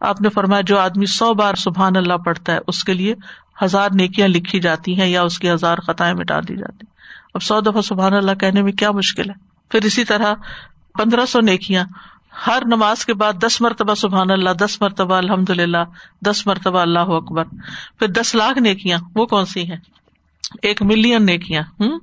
[0.00, 3.14] آپ نے فرمایا، جو آدمی سو بار سبحان اللہ پڑھتا ہے، اس کے لیے
[3.62, 6.86] ہزار نیکیاں لکھی جاتی ہیں یا اس کی ہزار خطائیں مٹا دی جاتی
[7.34, 10.34] اب سو دفعہ سبحان اللہ کہنے میں کیا مشکل ہے؟ پھر اسی طرح
[10.98, 11.84] پندرہ سو نیکیاں،
[12.46, 15.84] ہر نماز کے بعد دس مرتبہ سبحان اللہ، دس مرتبہ الحمد للہ
[16.26, 17.44] دس مرتبہ اللہ اکبر۔
[17.98, 19.76] پھر دس لاکھ نیکیاں، وہ کون سی ہیں؟
[20.62, 21.98] ایک ملین نیکیاں ہوں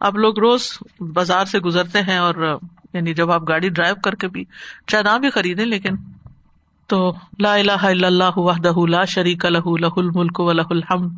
[0.00, 0.78] اب لوگ روز
[1.14, 2.34] بازار سے گزرتے ہیں اور
[2.94, 4.44] یعنی جب آپ گاڑی ڈرائیو کر کے بھی
[4.86, 5.96] چاہے نہ بھی خریدے لیکن
[6.86, 11.12] تو لا الہ الا اللہ وحدہ لا شریک لہ لہ الملک و لہ الحمد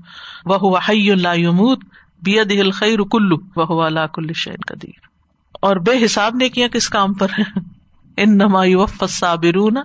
[0.44, 1.84] وہ حی لا یموت،
[2.22, 5.09] بیدہ الخیر کلو وہ علا کل شین قدیر۔
[5.60, 7.26] اور بے حساب نے کیا کس کام پر
[8.16, 9.76] ان نما صابرون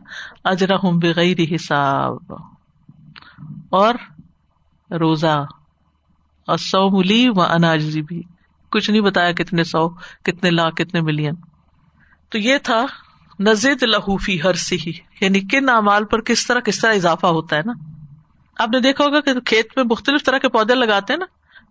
[0.44, 2.16] اجرا ہوں بغیر حساب۔
[3.70, 3.96] اور
[4.92, 5.46] روزہ۔
[6.48, 8.22] اور سو ملی و اناجی بھی۔
[8.72, 9.90] کچھ نہیں بتایا کتنے سو
[10.24, 11.34] کتنے لاکھ، کتنے ملین۔
[12.30, 12.86] تو یہ تھا
[13.40, 14.78] نزید لہوفی ہر سی
[15.22, 17.74] یعنی کن اعمال پر کس طرح کس طرح اضافہ ہوتا ہے نا۔
[18.60, 21.26] آپ نے دیکھا ہوگا کہ کھیت میں مختلف طرح کے پودے لگاتے ہیں نا۔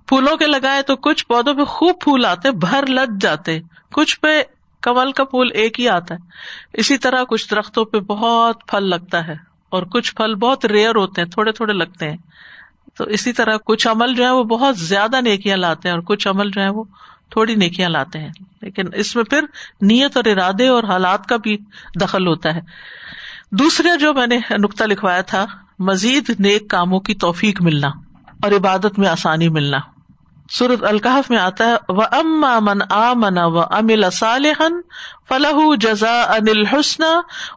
[0.07, 3.61] پھولوں کے لگائے تو کچھ پودوں پہ خوب پھول آتے، بھر لگ جاتے۔
[3.93, 4.43] کچھ پہ
[4.83, 6.19] کمل کا پھول ایک ہی آتا ہے۔
[6.73, 9.35] اسی طرح کچھ درختوں پہ بہت پھل لگتا ہے
[9.71, 12.17] اور کچھ پھل بہت ریئر ہوتے ہیں، تھوڑے تھوڑے لگتے ہیں۔
[12.95, 16.29] تو اسی طرح کچھ عمل جو ہے وہ بہت زیادہ نیکیاں لاتے ہیں اور کچھ
[16.29, 16.85] عمل جو ہے وہ
[17.31, 19.45] تھوڑی نیکیاں لاتے ہیں۔ لیکن اس میں پھر
[19.81, 21.59] نیت اور ارادے اور حالات کا بھی
[22.01, 22.61] دخل ہوتا ہے۔
[23.51, 25.47] دوسرا جو میں نے نقطہ لکھوایا تھا،
[25.79, 27.89] مزید نیک کاموں کی توفیق ملنا
[28.43, 29.94] اور عبادت میں آسانی ملنا۔
[30.59, 34.81] سورت القحف میں آتا ہے وہ اما من آ منا و امل صالحن
[35.29, 37.03] فلاح جزا انل حسن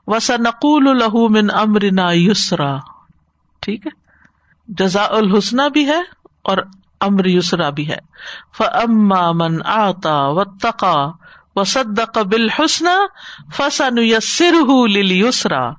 [0.08, 2.78] و سنقول الہ من امرنا یسرا
[3.62, 3.92] ٹھیک ہے؟
[4.68, 6.00] جزا الحسنہ بھی ہے
[6.42, 6.58] اور
[7.02, 7.98] امر یسرا بھی ہے۔
[8.58, 11.12] فما من آتا و تقا
[11.56, 12.86] و صدق بالحسن
[13.56, 14.56] فسن یسر
[14.98, 15.70] یسرا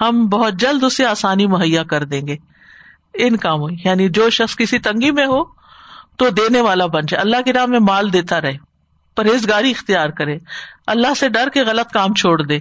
[0.00, 2.36] ہم بہت جلد اسے آسانی مہیا کر دیں گے۔
[3.14, 5.57] ان کاموں یعنی جو شخص کسی تنگی میں ہو
[6.18, 8.56] تو دینے والا بن جائے۔ اللہ کی راہ میں مال دیتا رہے،
[9.16, 10.38] پرہیزگاری اختیار کرے۔
[10.86, 12.56] اللہ سے ڈر کے غلط کام چھوڑ دے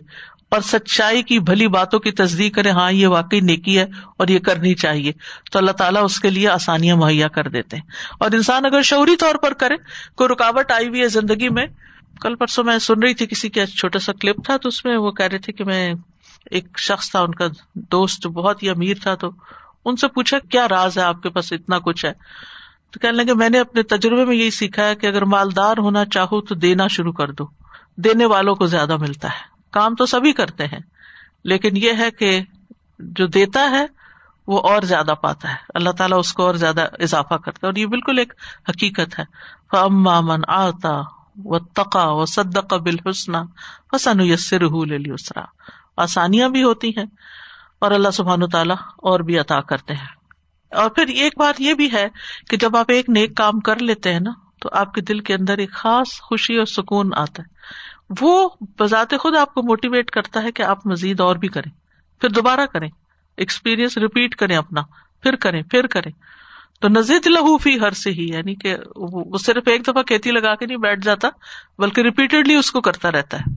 [0.50, 3.86] اور سچائی کی بھلی باتوں کی تصدیق کرے ہاں یہ واقعی نیکی ہے
[4.18, 5.12] اور یہ کرنی چاہیے۔
[5.52, 7.84] تو اللہ تعالیٰ اس کے لیے آسانیاں مہیا کر دیتے ہیں۔
[8.20, 9.76] اور انسان اگر شعوری طور پر کرے،
[10.16, 11.66] کوئی رکاوٹ آئی ہوئی ہے زندگی میں۔
[12.22, 14.98] کل پرسوں میں سن رہی تھی کسی کا چھوٹا سا کلپ تھا، تو اس میں
[14.98, 15.94] وہ کہہ رہے تھے کہ میں
[16.52, 19.32] ایک شخص تھا، ان کا دوست بہت ہی امیر تھا، تو
[19.86, 22.14] ان سے پوچھا، کیا راز ہے آپ کے پاس؟ اتنا کچھ ہے۔
[22.98, 26.06] تو کہنے لگے، میں نے اپنے تجربے میں یہی سیکھا ہے کہ اگر مالدار ہونا
[26.06, 27.48] چاہو تو دینا شروع کر دو۔
[27.96, 30.80] دینے والوں کو زیادہ ملتا ہے۔ کام تو سبھی کرتے ہیں،
[31.44, 32.42] لیکن یہ ہے کہ
[33.00, 33.86] جو دیتا ہے،
[34.48, 37.76] وہ اور زیادہ پاتا ہے۔ اللہ تعالیٰ اس کو اور زیادہ اضافہ کرتا ہے اور
[37.76, 38.34] یہ بالکل ایک
[38.70, 39.26] حقیقت ہے۔
[40.20, 41.02] من آتا
[41.36, 43.36] و تقا و صد قبل حسن
[43.96, 45.46] حسن یسر اسرا
[45.98, 47.06] آسانیاں بھی ہوتی ہیں
[47.82, 50.17] اور اللہ سبحان تعالیٰ اور بھی عطا کرتے ہیں۔
[50.72, 52.08] اور پھر ایک بات یہ بھی ہے
[52.50, 55.34] کہ جب آپ ایک نیک کام کر لیتے ہیں نا، تو آپ کے دل کے
[55.34, 57.58] اندر ایک خاص خوشی اور سکون آتا ہے۔
[58.22, 58.50] وہ
[58.80, 61.72] بذات خود آپ کو موٹیویٹ کرتا ہے کہ آپ مزید اور بھی کریں۔
[62.22, 62.90] پھر دوبارہ کریں۔
[63.38, 64.82] ایکسپیرئنس ریپیٹ کریں اپنا۔
[65.24, 66.12] پھر کریں پھر کریں۔
[66.82, 70.66] تو نزید لہوفی ہر سے ہی یعنی کہ وہ صرف ایک دفعہ کھیتی لگا کے
[70.66, 71.30] نہیں بیٹھ جاتا،
[71.78, 73.52] بلکہ ریپیٹڈلی اس کو کرتا رہتا ہے۔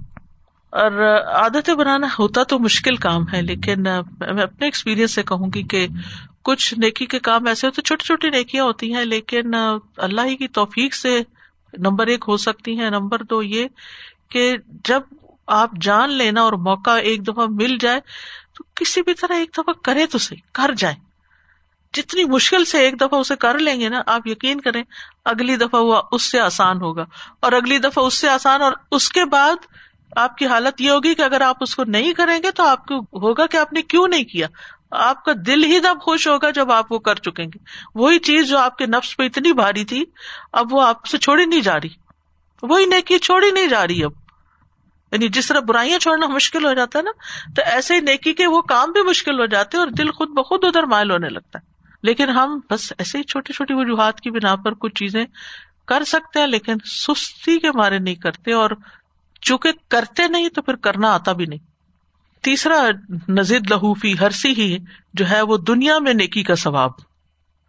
[0.71, 5.63] اور عادتیں بنانا ہوتا تو مشکل کام ہے، لیکن میں اپنے ایکسپیرئنس سے کہوں گی
[5.63, 5.87] کہ
[6.45, 9.55] کچھ نیکی کے کام ایسے ہوتے چھوٹی چھوٹی نیکیاں ہوتی ہیں، لیکن
[9.97, 11.19] اللہ ہی کی توفیق سے
[11.79, 13.67] نمبر ایک ہو سکتی ہیں۔ نمبر دو یہ
[14.31, 15.03] کہ جب
[15.47, 18.01] آپ جان لینا اور موقع ایک دفعہ مل جائے،
[18.55, 20.95] تو کسی بھی طرح ایک دفعہ کرے تو صحیح، کر جائے
[21.95, 24.83] جتنی مشکل سے ایک دفعہ اسے کر لیں گے نا، آپ یقین کریں
[25.25, 27.05] اگلی دفعہ وہ اس سے آسان ہوگا۔
[27.41, 29.67] اور اگلی دفعہ اس سے آسان، اور اس کے بعد
[30.17, 32.87] آپ کی حالت یہ ہوگی کہ اگر آپ اس کو نہیں کریں گے تو آپ
[32.87, 34.47] کو ہوگا کہ آپ نے کیوں نہیں کیا۔
[34.91, 37.59] آپ کا دل ہی تب خوش ہوگا جب آپ وہ کر چکیں گے۔
[37.95, 40.05] وہی چیز جو آپ کے نفس پہ اتنی بھاری تھی،
[40.53, 41.89] اب وہ آپ سے چھوڑی نہیں جا رہی۔
[42.63, 44.13] وہی نیکی چھوڑی نہیں جا رہی اب۔
[45.13, 47.11] یعنی جس طرح برائیاں چھوڑنا مشکل ہو جاتا ہے نا،
[47.57, 50.29] تو ایسے ہی نیکی کے وہ کام بھی مشکل ہو جاتے ہیں اور دل خود
[50.29, 51.71] بخود ادھر مائل ہونے لگتا ہے۔
[52.03, 55.25] لیکن ہم بس ایسے ہی چھوٹی چھوٹی وجوہات کی بنا پر کچھ چیزیں
[55.87, 58.71] کر سکتے ہیں، لیکن سستی کے مارے نہیں کرتے اور
[59.41, 61.70] چونکہ کرتے نہیں تو پھر کرنا آتا بھی نہیں۔
[62.43, 62.89] تیسرا
[63.29, 64.79] نزید لہوفی ہرسی ہی
[65.15, 66.91] جو ہے وہ دنیا میں نیکی کا ثواب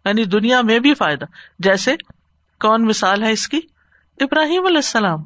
[0.04, 1.24] یعنی دنیا میں بھی فائدہ۔
[1.58, 1.96] جیسے
[2.60, 3.60] کون مثال ہے اس کی؟
[4.20, 5.18] ابراہیم علیہ السلام۔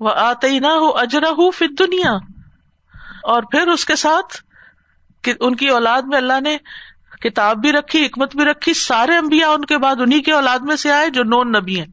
[0.00, 2.12] وہ آتے نہ ہو اجرا ہو دنیا
[3.22, 4.36] اور پھر اس کے ساتھ
[5.40, 6.56] ان کی اولاد میں اللہ نے
[7.20, 10.76] کتاب بھی رکھی، حکمت بھی رکھی، سارے امبیا ان کے بعد انہیں کے اولاد میں
[10.76, 11.86] سے آئے جو نون نبی ہیں۔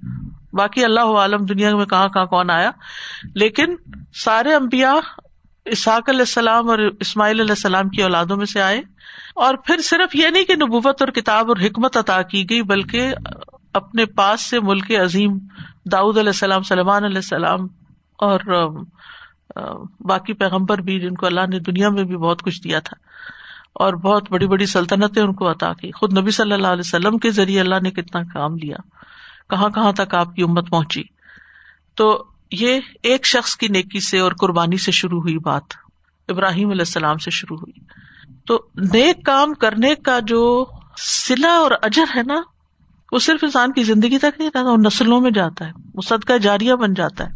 [0.54, 2.72] باقی اللہ عالم دنیا میں کہاں کہاں کون آیا؟
[3.36, 3.76] لیکن
[4.14, 4.94] سارے امبیا
[5.66, 8.82] اسحاق علیہ السلام اور اسماعیل علیہ السلام کی اولادوں میں سے آئے
[9.36, 13.14] اور پھر صرف یہ نہیں کہ نبوت اور کتاب اور حکمت عطا کی گئی، بلکہ
[13.74, 15.38] اپنے پاس سے ملک عظیم
[15.92, 17.68] داود علیہ السلام سلمان علیہ السلام
[18.20, 18.40] اور
[20.00, 22.98] باقی پیغمبر بھی جن کو اللہ نے دنیا میں بھی بہت کچھ دیا تھا
[23.74, 27.18] اور بہت بڑی بڑی سلطنتیں ان کو عطا کی۔ خود نبی صلی اللہ علیہ وسلم
[27.18, 28.78] کے ذریعے اللہ نے کتنا کام لیا،
[29.50, 31.04] کہاں کہاں تک آپ کی امت پہنچی۔
[31.96, 32.24] تو
[32.60, 35.64] یہ ایک شخص کی نیکی سے اور قربانی سے شروع ہوئی بات،
[36.28, 37.80] ابراہیم علیہ السلام سے شروع ہوئی۔
[38.46, 40.66] تو نیک کام کرنے کا جو
[40.98, 42.42] سلا اور اجر ہے نا،
[43.12, 46.38] وہ صرف انسان کی زندگی تک نہیں رہتا، وہ نسلوں میں جاتا ہے، وہ صدقہ
[46.38, 47.30] جاریا بن جاتا ہے۔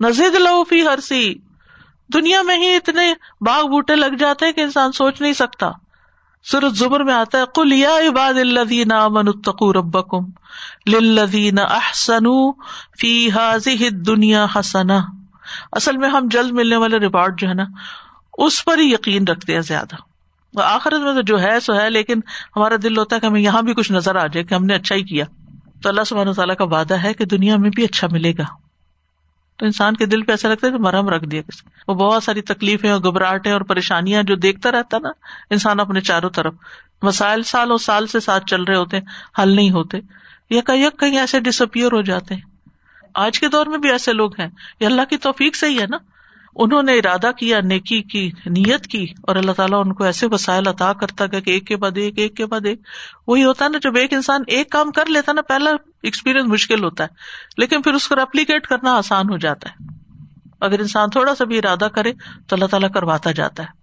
[0.00, 1.34] نزید لوفی ہر سی
[2.14, 5.70] دنیا میں ہی اتنے باغ بوٹے لگ جاتے ہیں کہ انسان سوچ نہیں سکتا۔
[6.44, 10.24] سورت زبر میں آتا ہے کل یا عباد الذین آمنوا ربکم
[10.86, 12.52] للذین احسنوا
[13.00, 14.92] فی هذه الدنیا حسنہ۔
[15.72, 17.64] اصل میں ہم جلد ملنے والے ریوارڈ جو ہے نا،
[18.38, 19.96] اس پر ہی یقین رکھتے ہیں زیادہ۔
[20.60, 22.20] آخرت میں تو جو ہے سو ہے، لیکن
[22.56, 24.74] ہمارا دل ہوتا ہے کہ ہمیں یہاں بھی کچھ نظر آ جائے کہ ہم نے
[24.74, 25.24] اچھا ہی کیا۔
[25.82, 28.61] تو اللہ سبحانہ تعالیٰ کا وعدہ ہے کہ دنیا میں بھی اچھا ملے گا۔
[29.56, 32.22] تو انسان کے دل پہ ایسا لگتا ہے کہ مرہم رکھ دیا کسی وہ بہت
[32.22, 35.08] ساری تکلیفیں اور گھبراہٹیں اور پریشانیاں جو دیکھتا رہتا نا،
[35.50, 36.54] انسان اپنے چاروں طرف۔
[37.02, 39.04] مسائل سال اور سال سے ساتھ چل رہے ہوتے ہیں،
[39.42, 39.98] حل نہیں ہوتے۔
[40.50, 42.42] یا کہیں کہیں ایسے ڈس اپیئر ہو جاتے ہیں۔
[43.14, 44.48] آج کے دور میں بھی ایسے لوگ ہیں۔
[44.80, 45.96] یہ اللہ کی توفیق سے ہی ہے نا۔
[46.56, 50.66] انہوں نے ارادہ کیا، نیکی کی، نیت کی، اور اللہ تعالیٰ ان کو ایسے وسائل
[50.66, 52.80] عطا کرتا گیا کہ ایک کے بعد ایک ایک کے بعد ایک۔
[53.26, 55.70] وہی ہوتا ہے نا، جب ایک انسان ایک کام کر لیتا نا، پہلا
[56.02, 57.08] ایکسپیرئنس مشکل ہوتا ہے۔
[57.56, 59.84] لیکن پھر اس کو ریپلیکیٹ کرنا آسان ہو جاتا ہے۔
[60.60, 62.12] اگر انسان تھوڑا سا بھی ارادہ کرے
[62.46, 63.82] تو اللہ تعالیٰ کرواتا جاتا ہے۔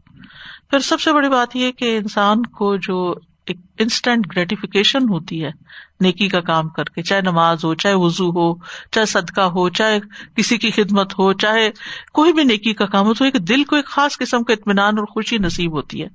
[0.70, 5.52] پھر سب سے بڑی بات یہ کہ انسان کو جو ایک انسٹنٹ گریٹیفیکیشن ہوتی ہے
[6.00, 8.56] نیکی کا کام کر کے، چاہے نماز ہو، چاہے وزو ہو،
[8.92, 10.00] چاہے صدقہ ہو، چاہے
[10.36, 11.72] کسی کی خدمت ہو، چاہے
[12.14, 14.98] کوئی بھی نیکی کا کام ہو، تو ایک دل کو ایک خاص قسم کا اطمینان
[14.98, 16.08] اور خوشی نصیب ہوتی ہے۔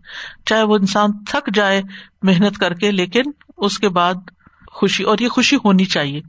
[0.47, 1.83] چاہے وہ انسان تھک جائے
[2.23, 3.23] محنت کر کے، لیکن
[3.57, 4.14] اس کے بعد
[4.73, 6.20] خوشی، اور یہ خوشی ہونی چاہیے۔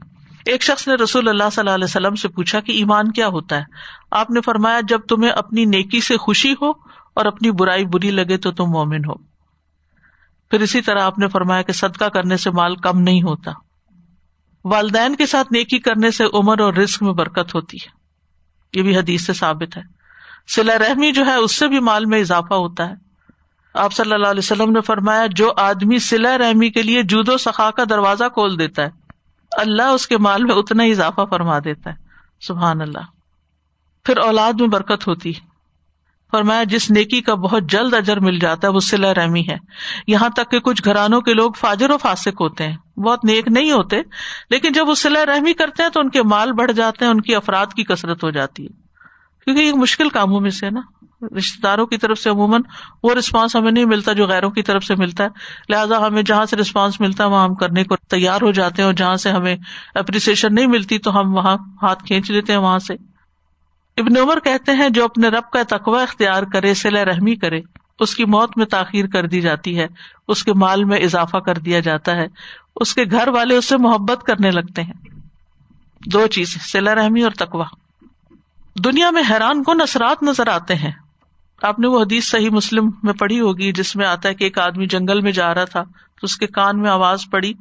[0.44, 3.56] ایک شخص نے رسول اللہ صلی اللہ علیہ وسلم سے پوچھا کہ ایمان کیا ہوتا
[3.56, 3.62] ہے؟
[4.10, 6.70] آپ نے فرمایا، جب تمہیں اپنی نیکی سے خوشی ہو
[7.14, 9.35] اور اپنی برائی بری لگے تو تم مومن ہو۔
[10.50, 13.52] پھر اسی طرح آپ نے فرمایا کہ صدقہ کرنے سے مال کم نہیں ہوتا۔
[14.64, 17.88] والدین کے ساتھ نیکی کرنے سے عمر اور رسک میں برکت ہوتی ہے۔
[18.78, 19.82] یہ بھی حدیث سے ثابت ہے۔
[20.48, 22.94] سلا رحمی جو ہے، اس سے بھی مال میں اضافہ ہوتا ہے۔
[23.74, 27.70] آپ صلی اللہ علیہ وسلم نے فرمایا، جو آدمی سلا رحمی کے لیے جودو سخا
[27.70, 28.90] کا دروازہ کھول دیتا ہے،
[29.56, 31.94] اللہ اس کے مال میں اتنا ہی اضافہ فرما دیتا ہے۔
[32.40, 32.98] سبحان اللہ۔
[34.04, 35.32] پھر اولاد میں برکت ہوتی
[36.30, 39.56] فرمایا، جس نیکی کا بہت جلد اجر مل جاتا ہے، وہ سلا رحمی ہے۔
[40.06, 43.72] یہاں تک کہ کچھ گھرانوں کے لوگ فاجر و فاسق ہوتے ہیں۔ بہت نیک نہیں
[43.72, 43.96] ہوتے،
[44.50, 47.20] لیکن جب وہ سلا رحمی کرتے ہیں تو ان کے مال بڑھ جاتے ہیں، ان
[47.20, 48.86] کی افراد کی کثرت ہو جاتی ہے۔
[49.44, 50.80] کیونکہ یہ مشکل کاموں میں سے نا۔
[51.38, 52.60] رشتے داروں کی طرف سے عموماً
[53.02, 55.28] وہ رسپانس ہمیں نہیں ملتا جو غیروں کی طرف سے ملتا ہے۔
[55.68, 58.86] لہٰذا ہمیں جہاں سے رسپانس ملتا ہے، وہاں ہم کرنے کو تیار ہو جاتے ہیں
[58.86, 59.56] اور جہاں سے ہمیں
[59.94, 63.15] اپریسیشن نہیں ملتی تو ہم وہاں ہاتھ کھینچ لیتے ہیں وہاں سے۔
[63.96, 67.60] ابن عمر کہتے ہیں جو اپنے رب کا تقوی اختیار کرے سلا رحمی کرے،
[68.00, 69.86] اس کی موت میں تاخیر کر دی جاتی ہے،
[70.28, 72.26] اس کے مال میں اضافہ کر دیا جاتا ہے،
[72.76, 74.92] اس کے گھر والے اس سے محبت کرنے لگتے ہیں۔
[76.06, 77.64] دو چیز سلا رحمی اور تقوا
[78.84, 80.92] دنیا میں حیران کن اثرات نظر آتے ہیں۔
[81.62, 84.58] آپ نے وہ حدیث صحیح مسلم میں پڑھی ہوگی، جس میں آتا ہے کہ ایک
[84.58, 87.52] آدمی جنگل میں جا رہا تھا، تو اس کے کان میں آواز پڑی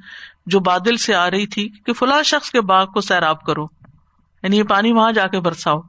[0.46, 3.68] جو بادل سے آ رہی تھی کہ فلاں شخص کے باغ کو سیراب کرو
[4.44, 5.82] یعنی یہ پانی وہاں جا کے برساؤ۔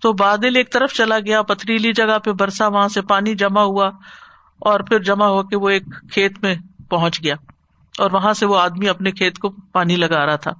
[0.00, 3.90] تو بادل ایک طرف چلا گیا، پتھریلی جگہ پہ برسا، وہاں سے پانی جمع ہوا
[4.58, 5.82] اور پھر جمع ہو کے وہ ایک
[6.12, 6.54] کھیت میں
[6.90, 7.34] پہنچ گیا
[7.98, 10.50] اور وہاں سے وہ آدمی اپنے کھیت کو پانی لگا رہا تھا۔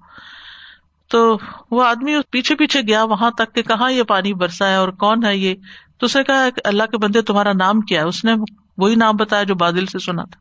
[1.11, 1.39] تو
[1.71, 5.25] وہ آدمی پیچھے پیچھے گیا، وہاں تک کہ کہاں یہ پانی برسا ہے اور کون
[5.25, 5.55] ہے یہ؟
[5.99, 8.35] تو اسے کہا کہ اللہ کے بندے، تمہارا نام کیا ہے؟ اس نے
[8.79, 10.41] وہی نام بتایا جو بادل سے سنا تھا۔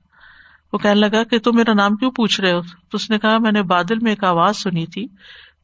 [0.73, 3.37] وہ کہنے لگا کہ تم میرا نام کیوں پوچھ رہے ہو؟ تو اس نے کہا،
[3.37, 5.07] میں نے بادل میں ایک آواز سنی تھی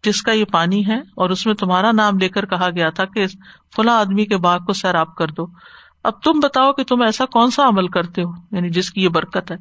[0.04, 3.06] جس کا یہ پانی ہے اور اس میں تمہارا نام لے کر کہا گیا تھا
[3.06, 3.26] کہ
[3.76, 5.46] فلاں آدمی کے باغ کو سیراب کر دو۔
[6.04, 9.10] اب تم بتاؤ کہ تم ایسا کون سا عمل کرتے ہو یعنی جس کی یہ
[9.10, 9.56] برکت ہے۔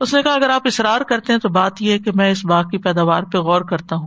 [0.00, 2.44] اس نے کہا، اگر آپ اصرار کرتے ہیں تو بات یہ ہے کہ میں اس
[2.44, 4.06] باغ کی پیداوار پہ غور کرتا ہوں۔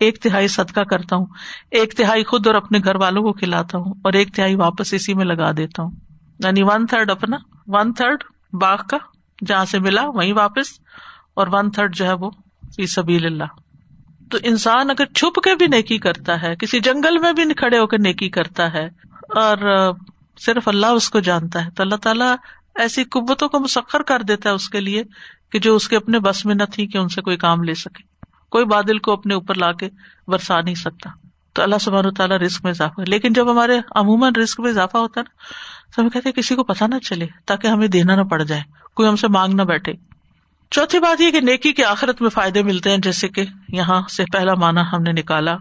[0.00, 1.26] ایک تہائی صدقہ کرتا ہوں،
[1.70, 5.14] ایک تہائی خود اور اپنے گھر والوں کو کھلاتا ہوں اور ایک تہائی واپس اسی
[5.14, 5.90] میں لگا دیتا ہوں۔
[6.44, 8.24] یعنی ون تھرڈ اپنا ون تھرڈ
[8.60, 8.96] باغ کا،
[9.46, 10.66] جہاں سے ملا وہیں واپس
[11.34, 12.30] اور ون تھرڈ جو ہے وہ
[12.88, 13.61] سبیل اللہ۔
[14.32, 17.86] تو انسان اگر چھپ کے بھی نیکی کرتا ہے، کسی جنگل میں بھی کھڑے ہو
[17.86, 18.86] کے نیکی کرتا ہے،
[19.36, 19.92] اور
[20.40, 22.34] صرف اللہ اس کو جانتا ہے، تو اللہ تعالیٰ
[22.74, 25.02] ایسی قوتوں کو مسخر کر دیتا ہے اس کے لیے
[25.52, 27.74] کہ جو اس کے اپنے بس میں نہ تھی کہ ان سے کوئی کام لے
[27.74, 28.02] سکے۔
[28.52, 29.88] کوئی بادل کو اپنے اوپر لا کے
[30.28, 31.10] برسا نہیں سکتا۔
[31.52, 35.20] تو اللہ سبحانہ تعالیٰ رسک میں اضافہ لیکن جب ہمارے عموماً رسک میں اضافہ ہوتا
[35.20, 35.32] ہے نا،
[35.92, 38.62] تو ہمیں کہتے ہیں کسی کو پتا نہ چلے تاکہ ہمیں دینا نہ پڑ جائے،
[38.94, 39.92] کوئی ہم سے مانگ نہ بیٹھے۔
[40.72, 44.24] چوتھی بات یہ کہ نیکی کے آخرت میں فائدے ملتے ہیں، جیسے کہ یہاں سے
[44.32, 45.56] پہلا مانا ہم نے نکالا۔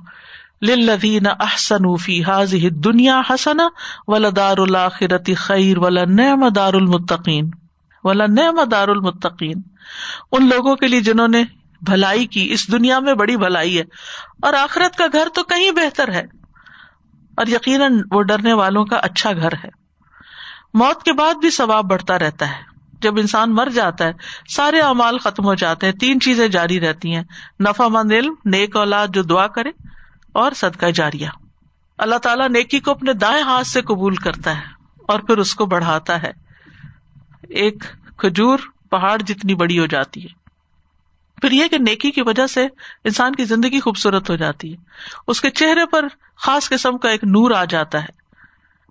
[0.62, 3.58] لدین احسن فی حاض دنیا حسن
[4.08, 4.58] ولا دار
[5.38, 7.50] خیر ولا نعم دار المتقین۔
[8.04, 9.62] ولا نعم دار المتقین۔
[10.32, 11.44] ان لوگوں کے لیے جنہوں نے
[11.82, 13.84] بھلائی کی، اس دنیا میں بڑی بھلائی ہے۔
[14.42, 16.24] اور آخرت کا گھر تو کہیں بہتر ہے۔
[17.38, 19.70] اور یقیناً وہ ڈرنے والوں کا اچھا گھر ہے۔
[20.74, 22.71] موت کے بعد بھی ثواب بڑھتا رہتا ہے۔
[23.02, 24.12] جب انسان مر جاتا ہے،
[24.56, 27.24] سارے امال ختم ہو جاتے ہیں، تین چیزیں جاری رہتی ہیں۔
[27.60, 29.70] نفا مند علم، نیک اولاد جو دعا کرے،
[30.34, 31.30] اور صدقہ جاریا
[31.98, 34.62] اللہ تعالیٰ نیکی کو اپنے دائیں ہاتھ سے قبول کرتا ہے
[35.08, 36.32] اور پھر اس کو بڑھاتا ہے۔
[37.50, 37.84] ایک
[38.18, 38.60] کھجور،
[38.90, 40.42] پہاڑ جتنی بڑی ہو جاتی ہے۔
[41.42, 42.66] پھر یہ کہ نیکی کی وجہ سے
[43.04, 44.78] انسان کی زندگی خوبصورت ہو جاتی ہے۔
[45.28, 48.22] اس کے چہرے پر خاص قسم کا ایک نور آ جاتا ہے۔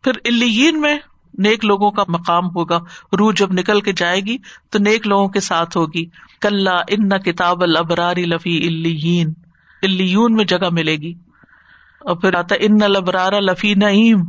[0.02, 0.98] پھر الین میں
[1.38, 2.78] نیک لوگوں کا مقام ہوگا،
[3.18, 4.36] روح جب نکل کے جائے گی
[4.70, 6.04] تو نیک لوگوں کے ساتھ ہوگی۔
[6.40, 8.68] کل ان کتاب البراری لفی
[9.82, 11.14] اللیون میں جگہ ملے گی۔
[12.00, 14.20] اور پھر آتا ان البرار لفی نعیم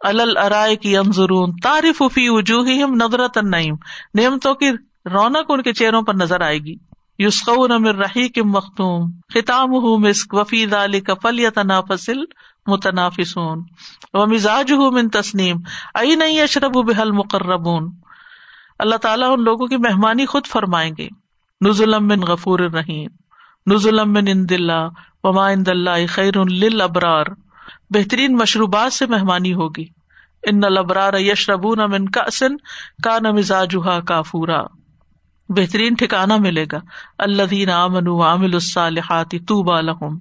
[0.00, 1.50] الرائے کی انضرون
[2.12, 3.74] فی وجوہ نظرت نعیم
[4.14, 4.70] نعمتوں کی
[5.12, 6.74] رونق ان کے چہروں پر نظر آئے گی۔
[7.18, 9.10] یوسق امر رحی کم مختوم.
[9.34, 12.18] خطام مسک وفید علی کفل یا تنافسل
[12.66, 13.64] متنافسون.
[14.14, 15.56] و مزاج ہوں من تسنیم.
[15.94, 17.92] ائی نہیں اشرب بحل مقربون
[18.78, 21.08] اللہ تعالیٰ ان لوگوں کی مہمانی خود فرمائیں گے.
[21.60, 23.08] نزلم من غفور الرحیم.
[23.74, 24.88] نزلم من اند اللہ.
[25.24, 27.26] وما اند اللہ خیر للابرار.
[27.90, 29.84] بہترین مشروبات سے مہمانی ہوگی.
[30.46, 32.56] ان الابرار یشربون من کاسن
[33.02, 34.85] کان مزاجها کافورا.
[35.48, 36.78] بہترین ٹھکانا ملے گا۔
[37.18, 40.18] اللہ دین امن عامل الصالحات طوبى لهم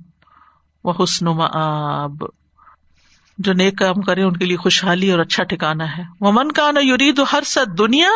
[0.83, 2.25] وحسن مآب۔
[3.37, 6.71] جو نیک کام کرے ان کے لیے خوشحالی اور اچھا ٹھکانا ہے۔ وہ من کا
[6.81, 8.09] یورید ہر سد دنیا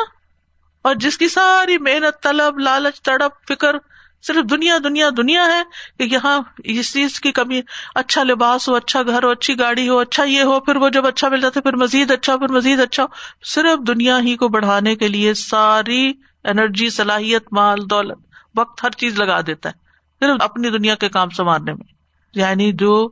[0.82, 3.76] اور جس کی ساری محنت، طلب، لالچ، تڑپ، فکر
[4.22, 5.64] صرف دنیا دنیا دنیا ہے
[5.98, 7.62] کہ یہاں اس چیز کی کمی
[7.96, 11.08] اچھا لباس ہو اچھا گھر ہو، اچھی گاڑی ہو اچھا یہ ہو، پھر وہ جب
[11.08, 13.08] اچھا مل جاتا پھر مزید اچھا پھر مزید اچھا ہو
[13.44, 18.18] صرف دنیا ہی کو بڑھانے کے لیے ساری انرجی، صلاحیت، مال، دولت،
[18.56, 19.74] وقت ہر چیز لگا دیتا ہے،
[20.20, 22.00] صرف اپنی دنیا کے کام سنوارنے میں۔
[22.34, 23.10] یعنی جو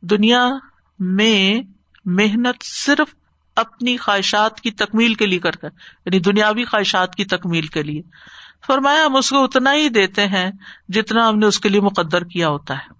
[0.00, 0.48] دنیا
[0.98, 1.68] میں
[2.04, 3.14] محنت صرف
[3.56, 5.72] اپنی خواہشات کی تکمیل کے لیے کرتا ہے
[6.06, 8.02] یعنی دنیاوی خواہشات کی تکمیل کے لیے۔
[8.66, 10.50] فرمایا، ہم اس کو اتنا ہی دیتے ہیں
[10.88, 12.92] جتنا ہم نے اس کے لیے مقدر کیا ہوتا ہے۔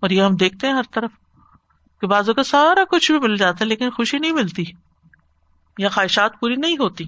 [0.00, 1.10] اور یہ ہم دیکھتے ہیں ہر طرف
[2.00, 4.64] کہ بازو کا سارا کچھ بھی مل جاتا ہے، لیکن خوشی نہیں ملتی،
[5.78, 7.04] یا خواہشات پوری نہیں ہوتی۔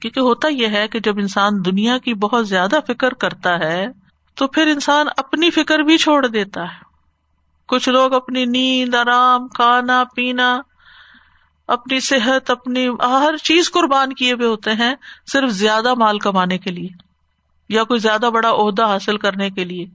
[0.00, 3.86] کیونکہ ہوتا یہ ہے کہ جب انسان دنیا کی بہت زیادہ فکر کرتا ہے،
[4.34, 6.92] تو پھر انسان اپنی فکر بھی چھوڑ دیتا ہے۔
[7.68, 10.60] کچھ لوگ اپنی نیند، آرام، کھانا، پینا،
[11.68, 14.94] اپنی صحت، اپنی ہر چیز قربان کیے ہوئے ہوتے ہیں
[15.32, 16.88] صرف زیادہ مال کمانے کے لیے
[17.68, 19.86] یا کوئی زیادہ بڑا عہدہ حاصل کرنے کے لیے۔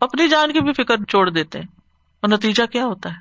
[0.00, 1.66] اپنی جان کی بھی فکر چھوڑ دیتے ہیں۔
[2.20, 3.18] اور نتیجہ کیا ہوتا ہے؟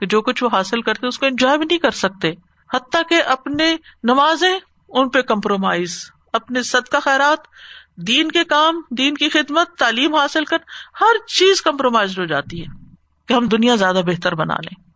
[0.00, 2.32] کہ جو کچھ وہ حاصل کرتے اس کو انجوائے بھی نہیں کر سکتے۔
[2.74, 7.38] حتیٰ کہ اپنے نمازیں ان پہ کمپرومائز، اپنے صدقہ خیرات،
[7.96, 10.56] دین کے کام، دین کی خدمت، تعلیم حاصل کر،
[11.00, 12.66] ہر چیز کمپرومائز ہو جاتی ہے
[13.28, 14.90] کہ ہم دنیا زیادہ بہتر بنا لیں۔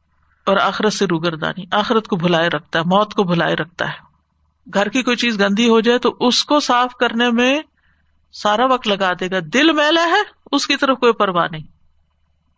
[0.47, 4.13] اور آخرت سے روگردانی، آخرت کو بھلائے رکھتا ہے، موت کو بھلائے رکھتا ہے۔
[4.75, 7.61] گھر کی کوئی چیز گندی ہو جائے تو اس کو صاف کرنے میں
[8.33, 11.63] سارا وقت لگا دے گا۔ دل میلا ہے، اس کی طرف کوئی پرواہ نہیں۔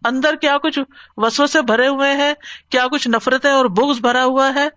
[0.05, 0.79] اندر کیا کچھ
[1.17, 2.35] وسو سے بھرے ہوئے ہیں،
[2.71, 4.69] کیا کچھ نفرتیں اور بغض بھرا ہوا ہے؟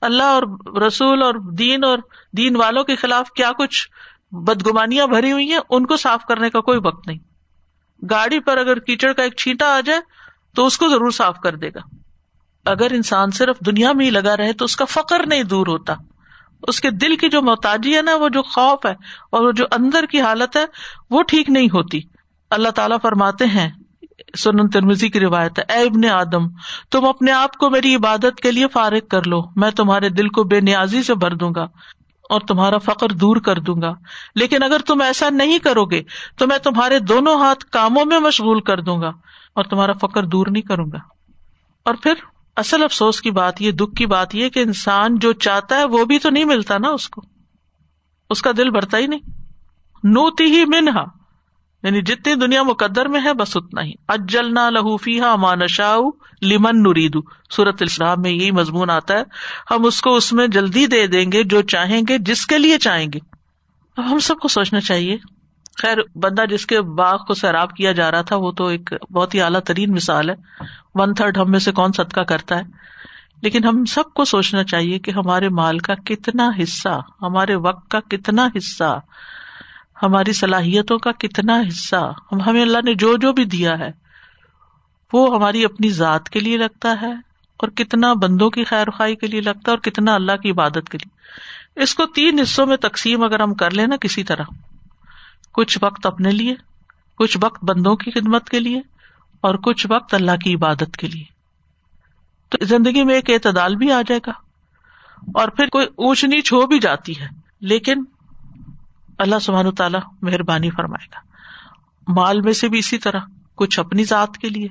[0.00, 1.98] اللہ اور رسول اور دین اور
[2.36, 3.88] دین والوں کے خلاف کیا کچھ
[4.32, 7.18] بدگمانیاں بھری ہوئی ہیں، ان کو صاف کرنے کا کوئی وقت نہیں۔
[8.10, 10.00] گاڑی پر اگر کیچڑ کا ایک چھینٹا آ جائے،
[10.54, 11.80] تو اس کو ضرور صاف کر دے گا۔
[12.70, 15.94] اگر انسان صرف دنیا میں ہی لگا رہے، تو اس کا فخر نہیں دور ہوتا۔
[16.62, 18.94] اس کے دل کی جو محتاجی ہے نا، وہ جو خوف ہے
[19.30, 20.64] اور وہ جو اندر کی حالت ہے،
[21.10, 22.00] وہ ٹھیک نہیں ہوتی۔
[22.50, 23.70] اللہ تعالیٰ فرماتے ہیں
[24.36, 26.48] سنن ترمزی کی روایت ہے۔ اے ابن آدم،
[26.90, 30.44] تم اپنے آپ کو میری عبادت کے لیے فارغ کر لو۔ میں تمہارے دل کو
[30.44, 31.62] بے نیازی سے بھر دوں گا
[32.30, 33.94] اور تمہارا فخر دور کر دوں گا۔
[34.34, 36.02] لیکن اگر تم ایسا نہیں کرو گے،
[36.38, 39.08] تو میں تمہارے دونوں ہاتھ کاموں میں مشغول کر دوں گا
[39.54, 40.98] اور تمہارا فخر دور نہیں کروں گا۔
[41.84, 42.12] اور پھر
[42.56, 46.04] اصل افسوس کی بات یہ، دکھ کی بات یہ کہ انسان جو چاہتا ہے وہ
[46.04, 47.22] بھی تو نہیں ملتا نا اس کو۔
[48.30, 49.20] اس کا دل بھرتا ہی نہیں۔
[50.04, 51.17] نوتی ہی منہا۔
[51.82, 55.96] یعنی جتنی دنیا مقدر میں ہے بس اتنا ہی۔ اجلنا لہوفی ہا مانشا
[56.42, 57.16] لمن نرید۔
[57.50, 59.22] سورت السلام میں یہی مضمون آتا ہے۔
[59.70, 62.78] ہم اس کو اس میں جلدی دے دیں گے جو چاہیں گے، جس کے لیے
[62.78, 63.18] چاہیں گے۔
[63.96, 65.16] اب ہم سب کو سوچنا چاہیے۔
[65.82, 69.34] خیر، بندہ جس کے باغ کو سیراب کیا جا رہا تھا، وہ تو ایک بہت
[69.34, 70.34] ہی اعلیٰ ترین مثال ہے۔
[70.94, 72.62] ون تھرڈ ہم میں سے کون صدقہ کرتا ہے؟
[73.42, 78.00] لیکن ہم سب کو سوچنا چاہیے کہ ہمارے مال کا کتنا حصہ، ہمارے وقت کا
[78.00, 79.00] کتنا حصہ
[79.98, 82.02] ہماری صلاحیتوں کا کتنا حصہ
[82.46, 83.90] ہمیں اللہ نے جو جو بھی دیا ہے،
[85.12, 87.12] وہ ہماری اپنی ذات کے لیے لگتا ہے،
[87.60, 90.88] اور کتنا بندوں کی خیر خائی کے لیے لگتا ہے، اور کتنا اللہ کی عبادت
[90.88, 94.44] کے لیے۔ اس کو تین حصوں میں تقسیم اگر ہم کر لیں نا کسی طرح،
[95.54, 96.54] کچھ وقت اپنے لیے،
[97.20, 98.80] کچھ وقت بندوں کی خدمت کے لیے،
[99.44, 101.24] اور کچھ وقت اللہ کی عبادت کے لیے۔
[102.52, 104.32] تو زندگی میں ایک اعتدال بھی آ جائے گا،
[105.34, 107.26] اور پھر کوئی اونچ نیچ ہو بھی جاتی ہے،
[107.62, 108.04] لیکن
[109.18, 111.20] اللہ سبحان تعالیٰ مہربانی فرمائے گا۔
[112.12, 113.18] مال میں سے بھی اسی طرح،
[113.54, 114.68] کچھ اپنی ذات کے لیے۔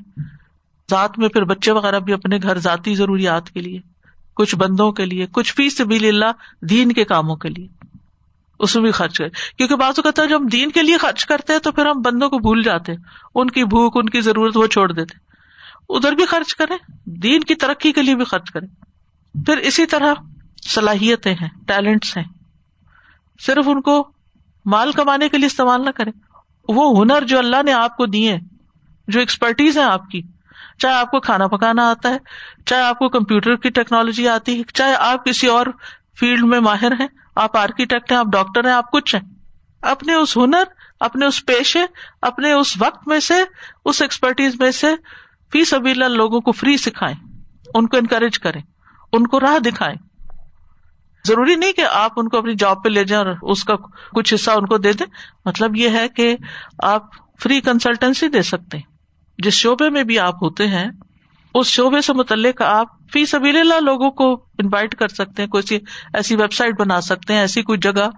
[0.92, 3.80] ذات میں پھر بچے وغیرہ بھی اپنے گھر ذاتی ضروریات کے لیے۔
[4.34, 7.68] کچھ بندوں کے لیے، کچھ فیس بھی اللہ دین کے کاموں کے لیے۔
[8.60, 11.54] اس میں بھی خرچ کرے کیونکہ بعض اوقات جب ہم دین کے لیے خرچ کرتے
[11.54, 13.00] ہیں تو پھر ہم بندوں کو بھول جاتے ہیں۔
[13.36, 15.18] ان کی بھوک، ان کی ضرورت، وہ چھوڑ دیتے
[15.90, 18.68] ادھر بھی خرچ کریں، دین کی ترقی کے لیے بھی خرچ کریں۔
[19.46, 20.14] پھر اسی طرح
[20.68, 22.26] صلاحیتیں ہیں، ٹیلنٹس ہیں۔
[23.40, 24.12] صرف ان کو
[24.68, 26.12] مال کمانے کے لیے استعمال نہ کریں۔
[26.68, 28.38] وہ ہنر جو اللہ نے آپ کو دیے
[29.08, 30.22] جو ایکسپرٹیز ہے آپ کی،
[30.80, 32.18] چاہے آپ کو کھانا پکانا آتا ہے،
[32.66, 35.68] چاہے آپ کو کمپیوٹر کی ٹیکنالوجی آتی ہے، چاہے آپ کسی اور
[36.20, 39.34] فیلڈ میں ماہر ہیں، آپ آرکیٹیکٹ ہیں، آپ ڈاکٹر ہیں، آپ کچھ ہیں۔
[39.82, 40.64] اپنے اس ہنر،
[41.00, 41.86] اپنے اس پیشے،
[42.22, 43.36] اپنے اس وقت میں سے،
[43.86, 44.88] اس ایکسپرٹیز میں سے
[45.52, 47.16] فی سبھی لوگوں کو فری سکھائیں۔
[47.74, 48.62] ان کو انکریج کریں۔
[49.14, 50.07] ان کو راہ دکھائیں۔
[51.28, 53.74] ضروری نہیں کہ آپ ان کو اپنی جاب پہ لے جائیں اور اس کا
[54.14, 55.06] کچھ حصہ ان کو دے دیں۔
[55.46, 56.38] مطلب یہ ہے کہ
[56.84, 57.04] آپ
[57.44, 58.78] فری کنسلٹینسی دے سکتے
[59.38, 60.86] جس شعبے میں بھی آپ ہوتے ہیں،
[61.54, 65.78] اس شعبے سے متعلق آپ فی سبیل اللہ لوگوں کو انوائٹ کر سکتے ہیں، کوئی
[66.14, 68.10] ایسی ویب سائٹ بنا سکتے ہیں، ایسی کوئی جگہ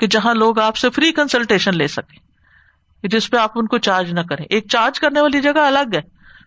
[0.00, 2.26] کہ جہاں لوگ آپ سے فری کنسلٹیشن لے سکیں۔
[3.06, 6.00] جس پہ آپ ان کو چارج نہ کریں۔ ایک چارج کرنے والی جگہ الگ ہے۔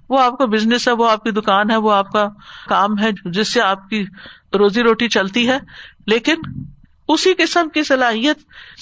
[0.10, 2.28] وہ آپ کا بزنس ہے، وہ آپ کی دکان ہے، وہ آپ کا
[2.68, 4.06] کام ہے، جس سے آپ کی
[4.54, 5.60] روزی روٹی چلتی ہے۔
[6.10, 6.36] لیکن
[7.08, 8.38] اسی قسم کی صلاحیت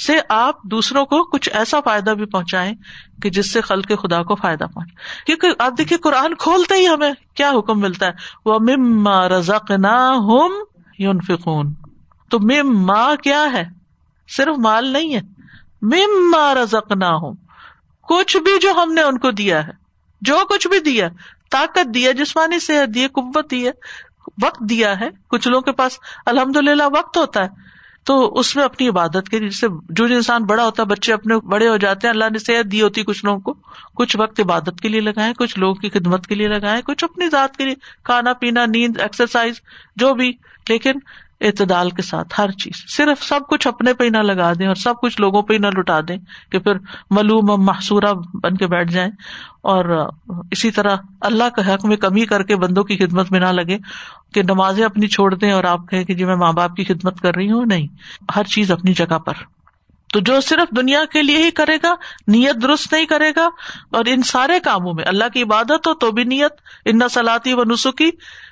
[0.07, 2.73] سے آپ دوسروں کو کچھ ایسا فائدہ بھی پہنچائیں
[3.21, 6.87] کہ جس سے خل کے خدا کو فائدہ پہنچے۔ کیونکہ آپ دیکھیے قرآن کھولتے ہی
[6.87, 8.11] ہمیں کیا حکم ملتا ہے؟
[8.45, 10.53] وہ مم رزق نہ ہوم
[10.99, 11.73] یون فکون
[12.29, 13.63] تو مم ماں کیا ہے؟
[14.37, 15.21] صرف مال نہیں ہے۔
[15.81, 17.33] مم رزق نہ ہوں
[18.09, 19.71] کچھ بھی جو ہم نے ان کو دیا ہے،
[20.21, 21.09] جو کچھ بھی دیا،
[21.51, 23.71] طاقت دیا، جسمانی صحت دی ہے قوت دی ہے
[24.43, 27.65] وقت دیا ہے، کچھ لوگوں کے پاس الحمد للہ وقت ہوتا ہے،
[28.03, 31.37] تو اس میں اپنی عبادت کے جس سے جو انسان بڑا ہوتا ہے، بچے اپنے
[31.37, 33.53] بڑے ہو جاتے ہیں، اللہ نے صحت دی ہوتی کچھ لوگوں کو،
[33.95, 37.29] کچھ وقت عبادت کے لیے لگائے کچھ لوگوں کی خدمت کے لیے لگائے کچھ اپنی
[37.29, 39.61] ذات کے لیے، کھانا پینا، نیند ایکسرسائز
[39.95, 40.31] جو بھی،
[40.69, 40.91] لیکن
[41.41, 44.75] اعتدال کے ساتھ، ہر چیز۔ صرف سب کچھ اپنے پہ ہی نہ لگا دیں اور
[44.75, 46.17] سب کچھ لوگوں پہ ہی نہ لٹا دیں
[46.51, 46.73] کہ پھر
[47.09, 48.13] ملوم محسورہ
[48.43, 49.11] بن کے بیٹھ جائیں
[49.61, 50.09] اور
[50.51, 53.77] اسی طرح اللہ کا حق میں کمی کر کے بندوں کی خدمت میں نہ لگے
[54.33, 57.21] کہ نمازیں اپنی چھوڑ دیں اور آپ کہیں کہ جی میں ماں باپ کی خدمت
[57.21, 57.87] کر رہی ہوں۔ نہیں،
[58.35, 59.33] ہر چیز اپنی جگہ پر۔
[60.13, 61.95] تو جو صرف دنیا کے لیے ہی کرے گا،
[62.27, 63.45] نیت درست نہیں کرے گا
[63.91, 66.51] اور ان سارے کاموں میں، اللہ کی عبادت ہو تو بھی نیت،
[66.85, 68.09] ان سلاتی و نسخی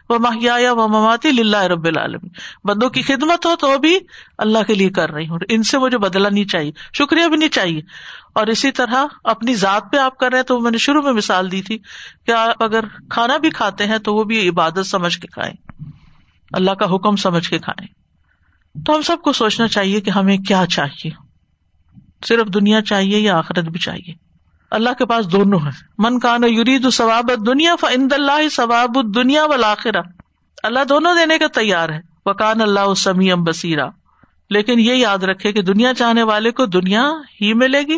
[0.10, 2.30] وہ ماہیا و مماتی للہ رب العالمی
[2.64, 4.00] بندوں کی خدمت ہو تو بھی
[4.38, 7.50] اللہ کے لیے کر رہی ہوں۔ ان سے مجھے بدلا نہیں چاہیے، شکریہ بھی نہیں
[7.50, 7.82] چاہیے۔
[8.36, 11.14] اور اسی طرح اپنی ذات پہ آپ کر رہے ہیں تو میں نے شروع میں
[11.14, 11.78] مثال دی تھی
[12.26, 15.82] کہ آپ اگر کھانا بھی کھاتے ہیں تو وہ بھی عبادت سمجھ کے کھائیں۔
[16.52, 17.88] اللہ کا حکم سمجھ کے کھائیں۔
[18.86, 21.10] تو ہم سب کو سوچنا چاہیے کہ ہمیں کیا چاہیے۔
[22.26, 24.25] صرف دنیا چاہیے یا آخرت بھی چاہیے؟
[24.76, 29.56] اللہ کے پاس دونوں ہے من کان یورید ثواب دنیا فند اللہ ثواب دنیا و
[29.56, 30.02] لاخرہ
[30.64, 33.86] اللہ دونوں دینے کا تیار ہے۔ وکان اللہ سمیم بصیرا۔
[34.50, 37.12] لیکن یہ یاد رکھے کہ دنیا چاہنے والے کو دنیا
[37.42, 37.98] ہی ملے گی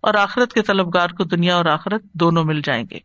[0.00, 2.98] اور آخرت کے طلبگار کو دنیا اور آخرت دونوں مل جائیں گے۔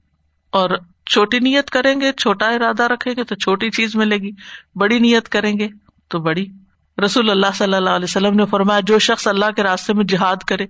[0.51, 0.69] اور
[1.05, 4.31] چھوٹی نیت کریں گے، چھوٹا ارادہ رکھیں گے تو چھوٹی چیز ملے گی۔
[4.75, 5.67] بڑی نیت کریں گے
[6.07, 6.45] تو بڑی
[7.03, 10.35] رسول اللہ صلی اللہ علیہ وسلم نے فرمایا، جو شخص اللہ کے راستے میں جہاد
[10.35, 10.63] کرے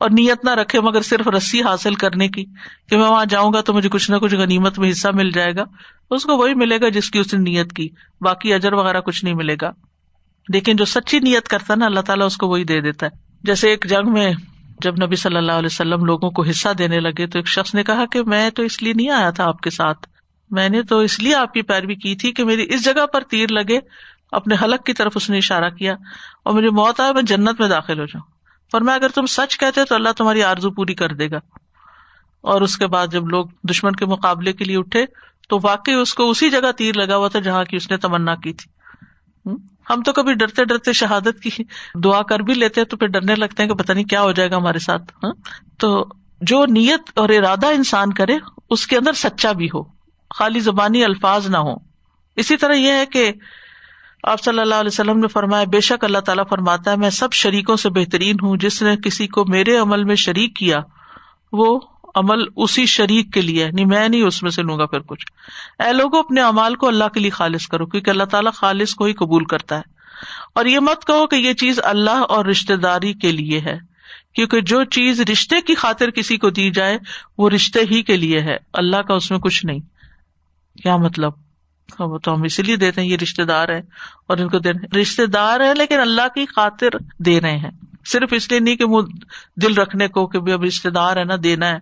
[0.00, 2.44] اور نیت نہ رکھے مگر صرف رسی حاصل کرنے کی
[2.88, 5.56] کہ میں وہاں جاؤں گا تو مجھے کچھ نہ کچھ غنیمت میں حصہ مل جائے
[5.56, 5.64] گا،
[6.10, 7.88] اس کو وہی ملے گا جس کی اس نے نیت کی،
[8.20, 9.70] باقی اجر وغیرہ کچھ نہیں ملے گا۔
[10.48, 13.10] لیکن جو سچی نیت کرتا ہے نا، اللہ تعالیٰ اس کو وہی دے دیتا ہے۔
[13.42, 14.32] جیسے ایک جنگ میں
[14.80, 17.82] جب نبی صلی اللہ علیہ وسلم لوگوں کو حصہ دینے لگے تو ایک شخص نے
[17.82, 20.06] کہا کہ میں تو اس لیے نہیں آیا تھا آپ کے ساتھ۔
[20.50, 23.20] میں نے تو اس لیے آپ کی پیروی کی تھی کہ میری اس جگہ پر
[23.20, 23.78] تیر لگے
[24.32, 25.94] اپنے حلق کی طرف اس نے اشارہ کیا
[26.44, 28.24] اور مجھے موت آئے، میں جنت میں داخل ہو جاؤں۔
[28.72, 31.38] اور میں اگر تم سچ کہتے تو اللہ تمہاری آرزو پوری کر دے گا۔
[32.40, 35.06] اور اس کے بعد جب لوگ دشمن کے مقابلے کے لیے اٹھے،
[35.48, 38.34] تو واقعی اس کو اسی جگہ تیر لگا ہوا تھا جہاں کی اس نے تمنا
[38.34, 38.70] کی تھی۔
[39.90, 41.62] ہم؟ تو کبھی ڈرتے ڈرتے شہادت کی
[41.94, 44.50] دعا کر بھی لیتے تو پھر ڈرنے لگتے ہیں کہ پتا نہیں کیا ہو جائے
[44.50, 45.32] گا ہمارے ساتھ۔ ہاں؟
[45.78, 46.06] تو
[46.40, 48.38] جو نیت اور ارادہ انسان کرے،
[48.70, 49.82] اس کے اندر سچا بھی ہو۔
[50.34, 51.74] خالی زبانی الفاظ نہ ہو
[52.36, 53.32] اسی طرح یہ ہے کہ
[54.24, 57.32] آپ صلی اللہ علیہ وسلم نے فرمایا، بے شک اللہ تعالیٰ فرماتا ہے، میں سب
[57.32, 60.80] شریکوں سے بہترین ہوں، جس نے کسی کو میرے عمل میں شریک کیا،
[61.52, 61.80] وہ
[62.14, 65.26] عمل اسی شریک کے لیے نہیں، میں نہیں اس میں سے لوں گا پھر کچھ۔
[65.82, 69.04] اے لوگوں، اپنے امال کو اللہ کے لیے خالص کرو، کیونکہ اللہ تعالیٰ خالص کو
[69.04, 69.82] ہی قبول کرتا ہے۔
[70.54, 73.78] اور یہ مت کہو کہ یہ چیز اللہ اور رشتے داری کے لیے ہے،
[74.34, 76.98] کیونکہ جو چیز رشتے کی خاطر کسی کو دی جائے،
[77.38, 79.80] وہ رشتے ہی کے لیے ہے۔ اللہ کا اس میں کچھ نہیں۔
[80.82, 81.43] کیا مطلب؟
[82.00, 83.80] ہاں، وہ تو ہم اسی لیے دیتے ہیں یہ رشتے دار ہے
[84.26, 87.70] اور ان کو دے رہے رشتے دار ہے لیکن اللہ کی خاطر دے رہے ہیں۔
[88.06, 89.02] صرف اس لیے نہیں کہ وہ
[89.62, 91.78] دل رکھنے کو کہ اب رشتے دار ہے نا دینا ہے۔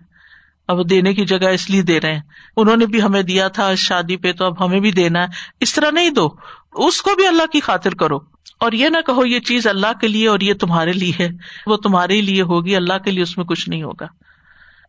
[0.67, 2.21] اب دینے کی جگہ اس لیے دے رہے ہیں۔
[2.57, 5.27] انہوں نے بھی ہمیں دیا تھا شادی پہ تو اب ہمیں بھی دینا ہے۔
[5.59, 6.29] اس طرح نہیں دو۔
[6.73, 8.17] اس کو بھی اللہ کی خاطر کرو۔
[8.59, 11.29] اور یہ نہ کہو یہ چیز اللہ کے لیے اور یہ تمہارے لیے ہے۔
[11.67, 14.05] وہ تمہارے لیے ہوگی اللہ کے لیے اس میں کچھ نہیں ہوگا۔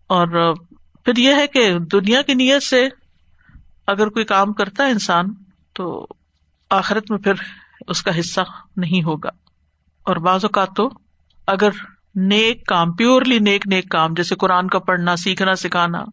[0.06, 0.54] اور
[1.04, 2.88] پھر یہ ہے کہ دنیا کی نیت سے
[3.86, 5.34] اگر کوئی کام کرتا ہے انسان،
[5.72, 6.06] تو
[6.70, 7.32] آخرت میں پھر
[7.88, 8.40] اس کا حصہ
[8.76, 9.30] نہیں ہوگا۔
[10.02, 10.90] اور بعض اوقات تو
[11.46, 11.70] اگر
[12.14, 16.04] نیک کام، پیورلی نیک نیک کام، جیسے قرآن کا پڑھنا، سیکھنا، سکھانا،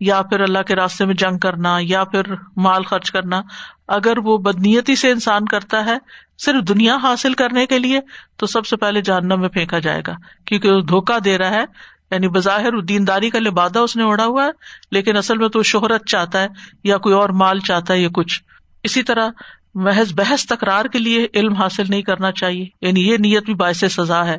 [0.00, 2.22] یا پھر اللہ کے راستے میں جنگ کرنا، یا پھر
[2.56, 3.42] مال خرچ کرنا،
[3.88, 5.98] اگر وہ بدنیتی سے انسان کرتا ہے
[6.38, 8.00] صرف دنیا حاصل کرنے کے لیے،
[8.36, 10.14] تو سب سے پہلے جہنم میں پھینکا جائے گا۔
[10.44, 11.64] کیونکہ وہ دھوکا دے رہا ہے
[12.10, 14.50] یعنی بظاہر دینداری کا لبادہ اس نے اڑا ہوا ہے،
[14.90, 16.48] لیکن اصل میں تو شہرت چاہتا ہے
[16.84, 18.42] یا کوئی اور مال چاہتا ہے یا کچھ۔
[18.82, 19.28] اسی طرح
[19.74, 23.84] محض بحث تکرار کے لیے علم حاصل نہیں کرنا چاہیے۔ یعنی یہ نیت بھی باعث
[23.90, 24.38] سزا ہے۔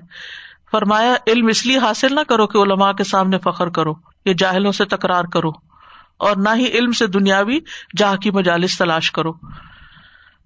[0.71, 3.93] فرمایا، علم اس لیے حاصل نہ کرو کہ علماء کے سامنے فخر کرو،
[4.25, 5.49] یا جاہلوں سے تکرار کرو،
[6.17, 7.59] اور نہ ہی علم سے دنیاوی
[7.97, 9.31] جہاں کی مجالس تلاش کرو۔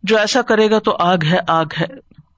[0.04, 1.86] جو ایسا کرے گا تو آگ ہے آگ ہے۔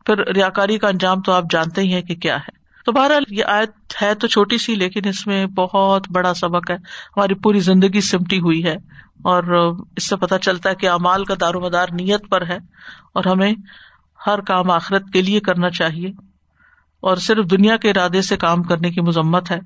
[0.06, 2.55] پھر ریاکاری کا انجام تو آپ جانتے ہی ہیں کہ کیا ہے۔
[2.86, 6.76] تو بہرحال یہ آیت ہے تو چھوٹی سی، لیکن اس میں بہت بڑا سبق ہے۔
[7.18, 8.76] ہماری پوری زندگی سمٹی ہوئی ہے
[9.24, 9.44] اور
[9.96, 12.58] اس سے پتا چلتا ہے کہ امال کا دار و مدار نیت پر ہے
[13.14, 13.54] اور ہمیں
[14.28, 16.12] ہر کام آخرت کے لیے کرنا چاہیے۔
[17.00, 19.60] اور صرف دنیا کے ارادے سے کام کرنے کی مذمت ہے۔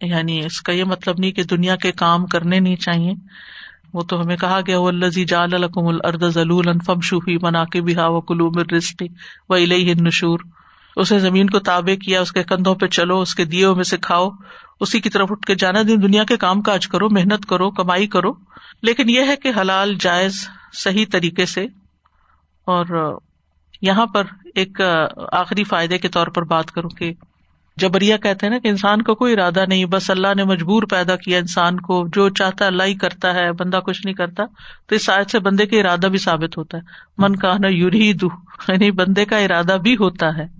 [0.00, 3.12] یعنی اس کا یہ مطلب نہیں کہ دنیا کے کام کرنے نہیں چاہیے۔
[3.94, 7.82] وہ تو ہمیں کہا گیا وہ الزی جال القم الرد ضلول فم شوفی منا کے
[7.82, 9.06] بہا و کلوم رسٹی
[9.48, 9.94] و علیہ
[10.90, 13.84] نشور اسے زمین کو تابع کیا، اس کے کندھوں پہ چلو، اس کے دیے میں
[13.84, 14.28] سے کھاؤ،
[14.80, 18.06] اسی کی طرف اٹھ کے جانا، دن دنیا کے کام کاج کرو، محنت کرو، کمائی
[18.06, 18.32] کرو۔
[18.82, 21.64] لیکن یہ ہے کہ حلال، جائز، صحیح طریقے سے۔
[22.66, 23.16] اور
[23.82, 24.24] یہاں پر
[24.54, 24.80] ایک
[25.32, 27.12] آخری فائدے کے طور پر بات کروں کہ
[27.76, 31.16] جبریا کہتے ہیں نا کہ انسان کو کوئی ارادہ نہیں، بس اللہ نے مجبور پیدا
[31.16, 34.44] کیا انسان کو، جو چاہتا ہے اللہ ہی کرتا ہے، بندہ کچھ نہیں کرتا۔
[34.86, 36.82] تو اس سائد سے بندے کا ارادہ بھی ثابت ہوتا ہے۔
[37.18, 38.28] من کا نا یوری دو
[38.68, 40.59] یعنی بندے کا ارادہ بھی ہوتا ہے۔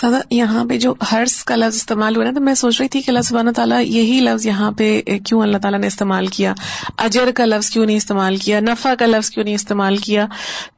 [0.00, 3.00] سادہ یہاں پہ جو ہرس کا لفظ استعمال ہوا نا، تو میں سوچ رہی تھی
[3.00, 6.54] کہ اللہ سبحانہ تعالیٰ یہی لفظ یہاں پہ کیوں اللہ تعالیٰ نے استعمال کیا؟
[6.98, 10.26] اجر کا لفظ کیوں نہیں استعمال کیا؟ نفع کا لفظ کیوں نہیں استعمال کیا؟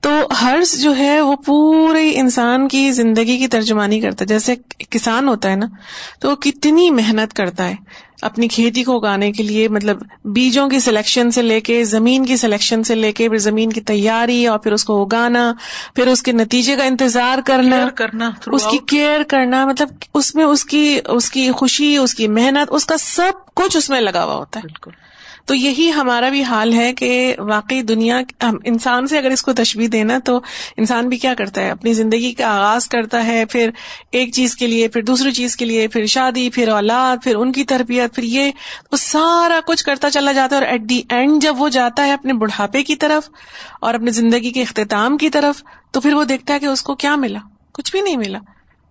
[0.01, 0.11] تو
[0.43, 4.55] ہرس جو ہے، وہ پورے انسان کی زندگی کی ترجمانی کرتا ہے۔ جیسے
[4.91, 5.67] کسان ہوتا ہے نا،
[6.21, 7.75] تو وہ کتنی محنت کرتا ہے۔
[8.23, 12.37] اپنی کھیتی کو اگانے کے لیے مطلب بیجوں کی سلیکشن سے لے کے زمین کی
[12.37, 15.53] سلیکشن سے لے کے پھر زمین کی تیاری اور پھر اس کو اگانا
[15.95, 20.45] پھر اس کے نتیجے کا انتظار کرنا کرنا اس کی کیئر کرنا مطلب اس میں
[20.45, 24.25] اس کی اس کی خوشی اس کی محنت اس کا سب کچھ اس میں لگا
[24.25, 24.91] ہوا ہوتا ہے۔ بالکل۔
[25.45, 28.21] تو یہی ہمارا بھی حال ہے کہ واقعی دنیا
[28.65, 30.41] انسان سے اگر اس کو تشبیح دینا تو
[30.77, 33.71] انسان بھی کیا کرتا ہے؟ اپنی زندگی کا آغاز کرتا ہے، پھر
[34.11, 37.53] ایک چیز کے لیے، پھر دوسری چیز کے لیے، پھر شادی، پھر اولاد، پھر ان
[37.53, 38.51] کی تربیت، پھر یہ
[38.93, 42.13] وہ سارا کچھ کرتا چلا جاتا ہے اور ایٹ دی اینڈ جب وہ جاتا ہے
[42.13, 43.31] اپنے بڑھاپے کی طرف
[43.81, 46.95] اور اپنی زندگی کے اختتام کی طرف، تو پھر وہ دیکھتا ہے کہ اس کو
[46.95, 47.39] کیا ملا؟
[47.73, 48.39] کچھ بھی نہیں ملا۔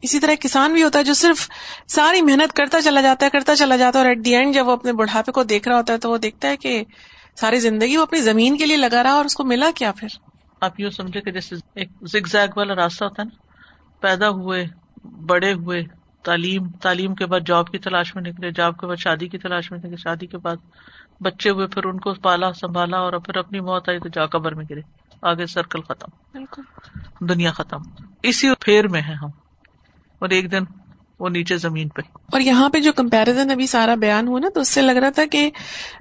[0.02, 1.50] اسی طرح کسان بھی ہوتا ہے جو صرف
[1.88, 4.68] ساری محنت کرتا چلا جاتا ہے کرتا چلا جاتا ہے اور ایٹ دی اینڈ جب
[4.68, 6.84] وہ اپنے بڑھاپے کو دیکھ رہا ہوتا ہے تو وہ دیکھتا ہے کہ
[7.36, 10.08] ساری زندگی وہ اپنی زمین کے لیے لگا رہا اور اس کو ملا کیا پھر؟
[10.62, 13.44] آپ یوں سمجھے کہ جیسے ایک زگ زیگ والا راستہ ہوتا ہے نا
[14.00, 14.66] پیدا ہوئے
[15.26, 15.84] بڑے ہوئے
[16.24, 19.72] تعلیم تعلیم کے بعد جاب کی تلاش میں نکلے جاب کے بعد شادی کی تلاش
[19.72, 20.56] میں نکلے شادی کے بعد
[21.22, 24.54] بچے ہوئے پھر ان کو پالا سنبھالا اور پھر اپنی موت آئی تو جا قبر
[24.54, 24.82] میں گرے
[25.22, 26.62] آگے سرکل ختم بالکل۔
[27.20, 27.82] دنیا ختم۔
[28.24, 29.30] اسی پھیر میں ہے ہم۔
[30.20, 30.64] اور ایک دن
[31.20, 32.02] وہ نیچے زمین پہ۔
[32.32, 35.10] اور یہاں پہ جو کمپیرزن ابھی سارا بیان ہوا نا تو اس سے لگ رہا
[35.10, 35.52] تھا کہ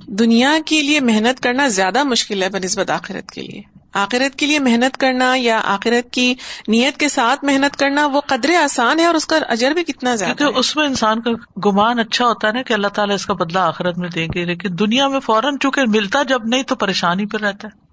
[0.06, 3.62] دنیا کے لیے محنت کرنا زیادہ مشکل ہے بنسبت آخرت کے لیے۔
[3.92, 6.34] آخرت کے لیے محنت کرنا یا آخرت کی
[6.68, 10.14] نیت کے ساتھ محنت کرنا وہ قدرے آسان ہے اور اس کا اجر بھی کتنا
[10.14, 11.30] زیادہ کیونکہ اس میں انسان کا
[11.66, 14.44] گمان اچھا ہوتا ہے نا کہ اللہ تعالیٰ اس کا بدلہ آخرت میں دیں گے
[14.44, 17.88] لیکن دنیا میں فوراً چونکہ ملتا جب نہیں تو پریشانی پہ رہتا ہے۔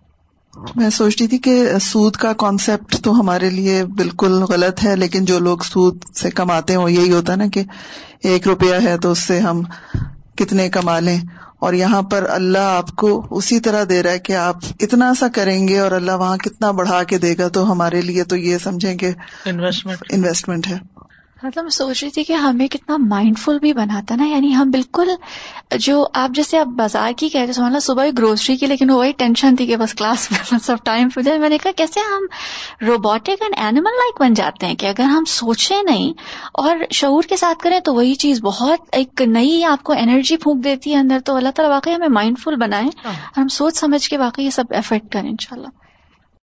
[0.75, 5.39] میں سوچتی تھی کہ سود کا کانسیپٹ تو ہمارے لیے بالکل غلط ہے لیکن جو
[5.39, 7.63] لوگ سود سے کماتے ہیں وہ یہی ہوتا ہے نا کہ
[8.23, 9.61] ایک روپیہ ہے تو اس سے ہم
[10.37, 11.19] کتنے کما لیں۔
[11.59, 15.27] اور یہاں پر اللہ آپ کو اسی طرح دے رہا ہے کہ آپ اتنا سا
[15.27, 18.57] کریں گے اور اللہ وہاں کتنا بڑھا کے دے گا تو ہمارے لیے تو یہ
[18.57, 19.11] سمجھیں کہ
[19.45, 20.94] انویسٹمنٹ انویسٹمنٹ ہے۔
[21.37, 24.69] مطلب میں سوچ رہی تھی کہ ہمیں کتنا مائنڈ فل بھی بناتا نا یعنی ہم
[24.71, 25.09] بالکل
[25.79, 29.65] جو آپ جیسے آپ بازار کی کہتے سو صبح گروسری کی، لیکن وہی ٹینشن تھی
[29.65, 32.25] کہ بس کلاس میں سب ٹائم پہ جائے میں نے کہا، کیسے ہم
[32.81, 36.11] روبوٹک اینڈ اینیمل لائک بن جاتے ہیں کہ اگر ہم سوچیں نہیں
[36.53, 40.63] اور شعور کے ساتھ کریں تو وہی چیز بہت ایک نئی آپ کو انرجی پھونک
[40.63, 43.77] دیتی ہے اندر تو اللہ تعالیٰ واقعی ہمیں مائنڈ فل بنائے ہاں۔ اور ہم سوچ
[43.77, 45.84] سمجھ کے واقعی یہ سب افیکٹ کریں ان شاء اللہ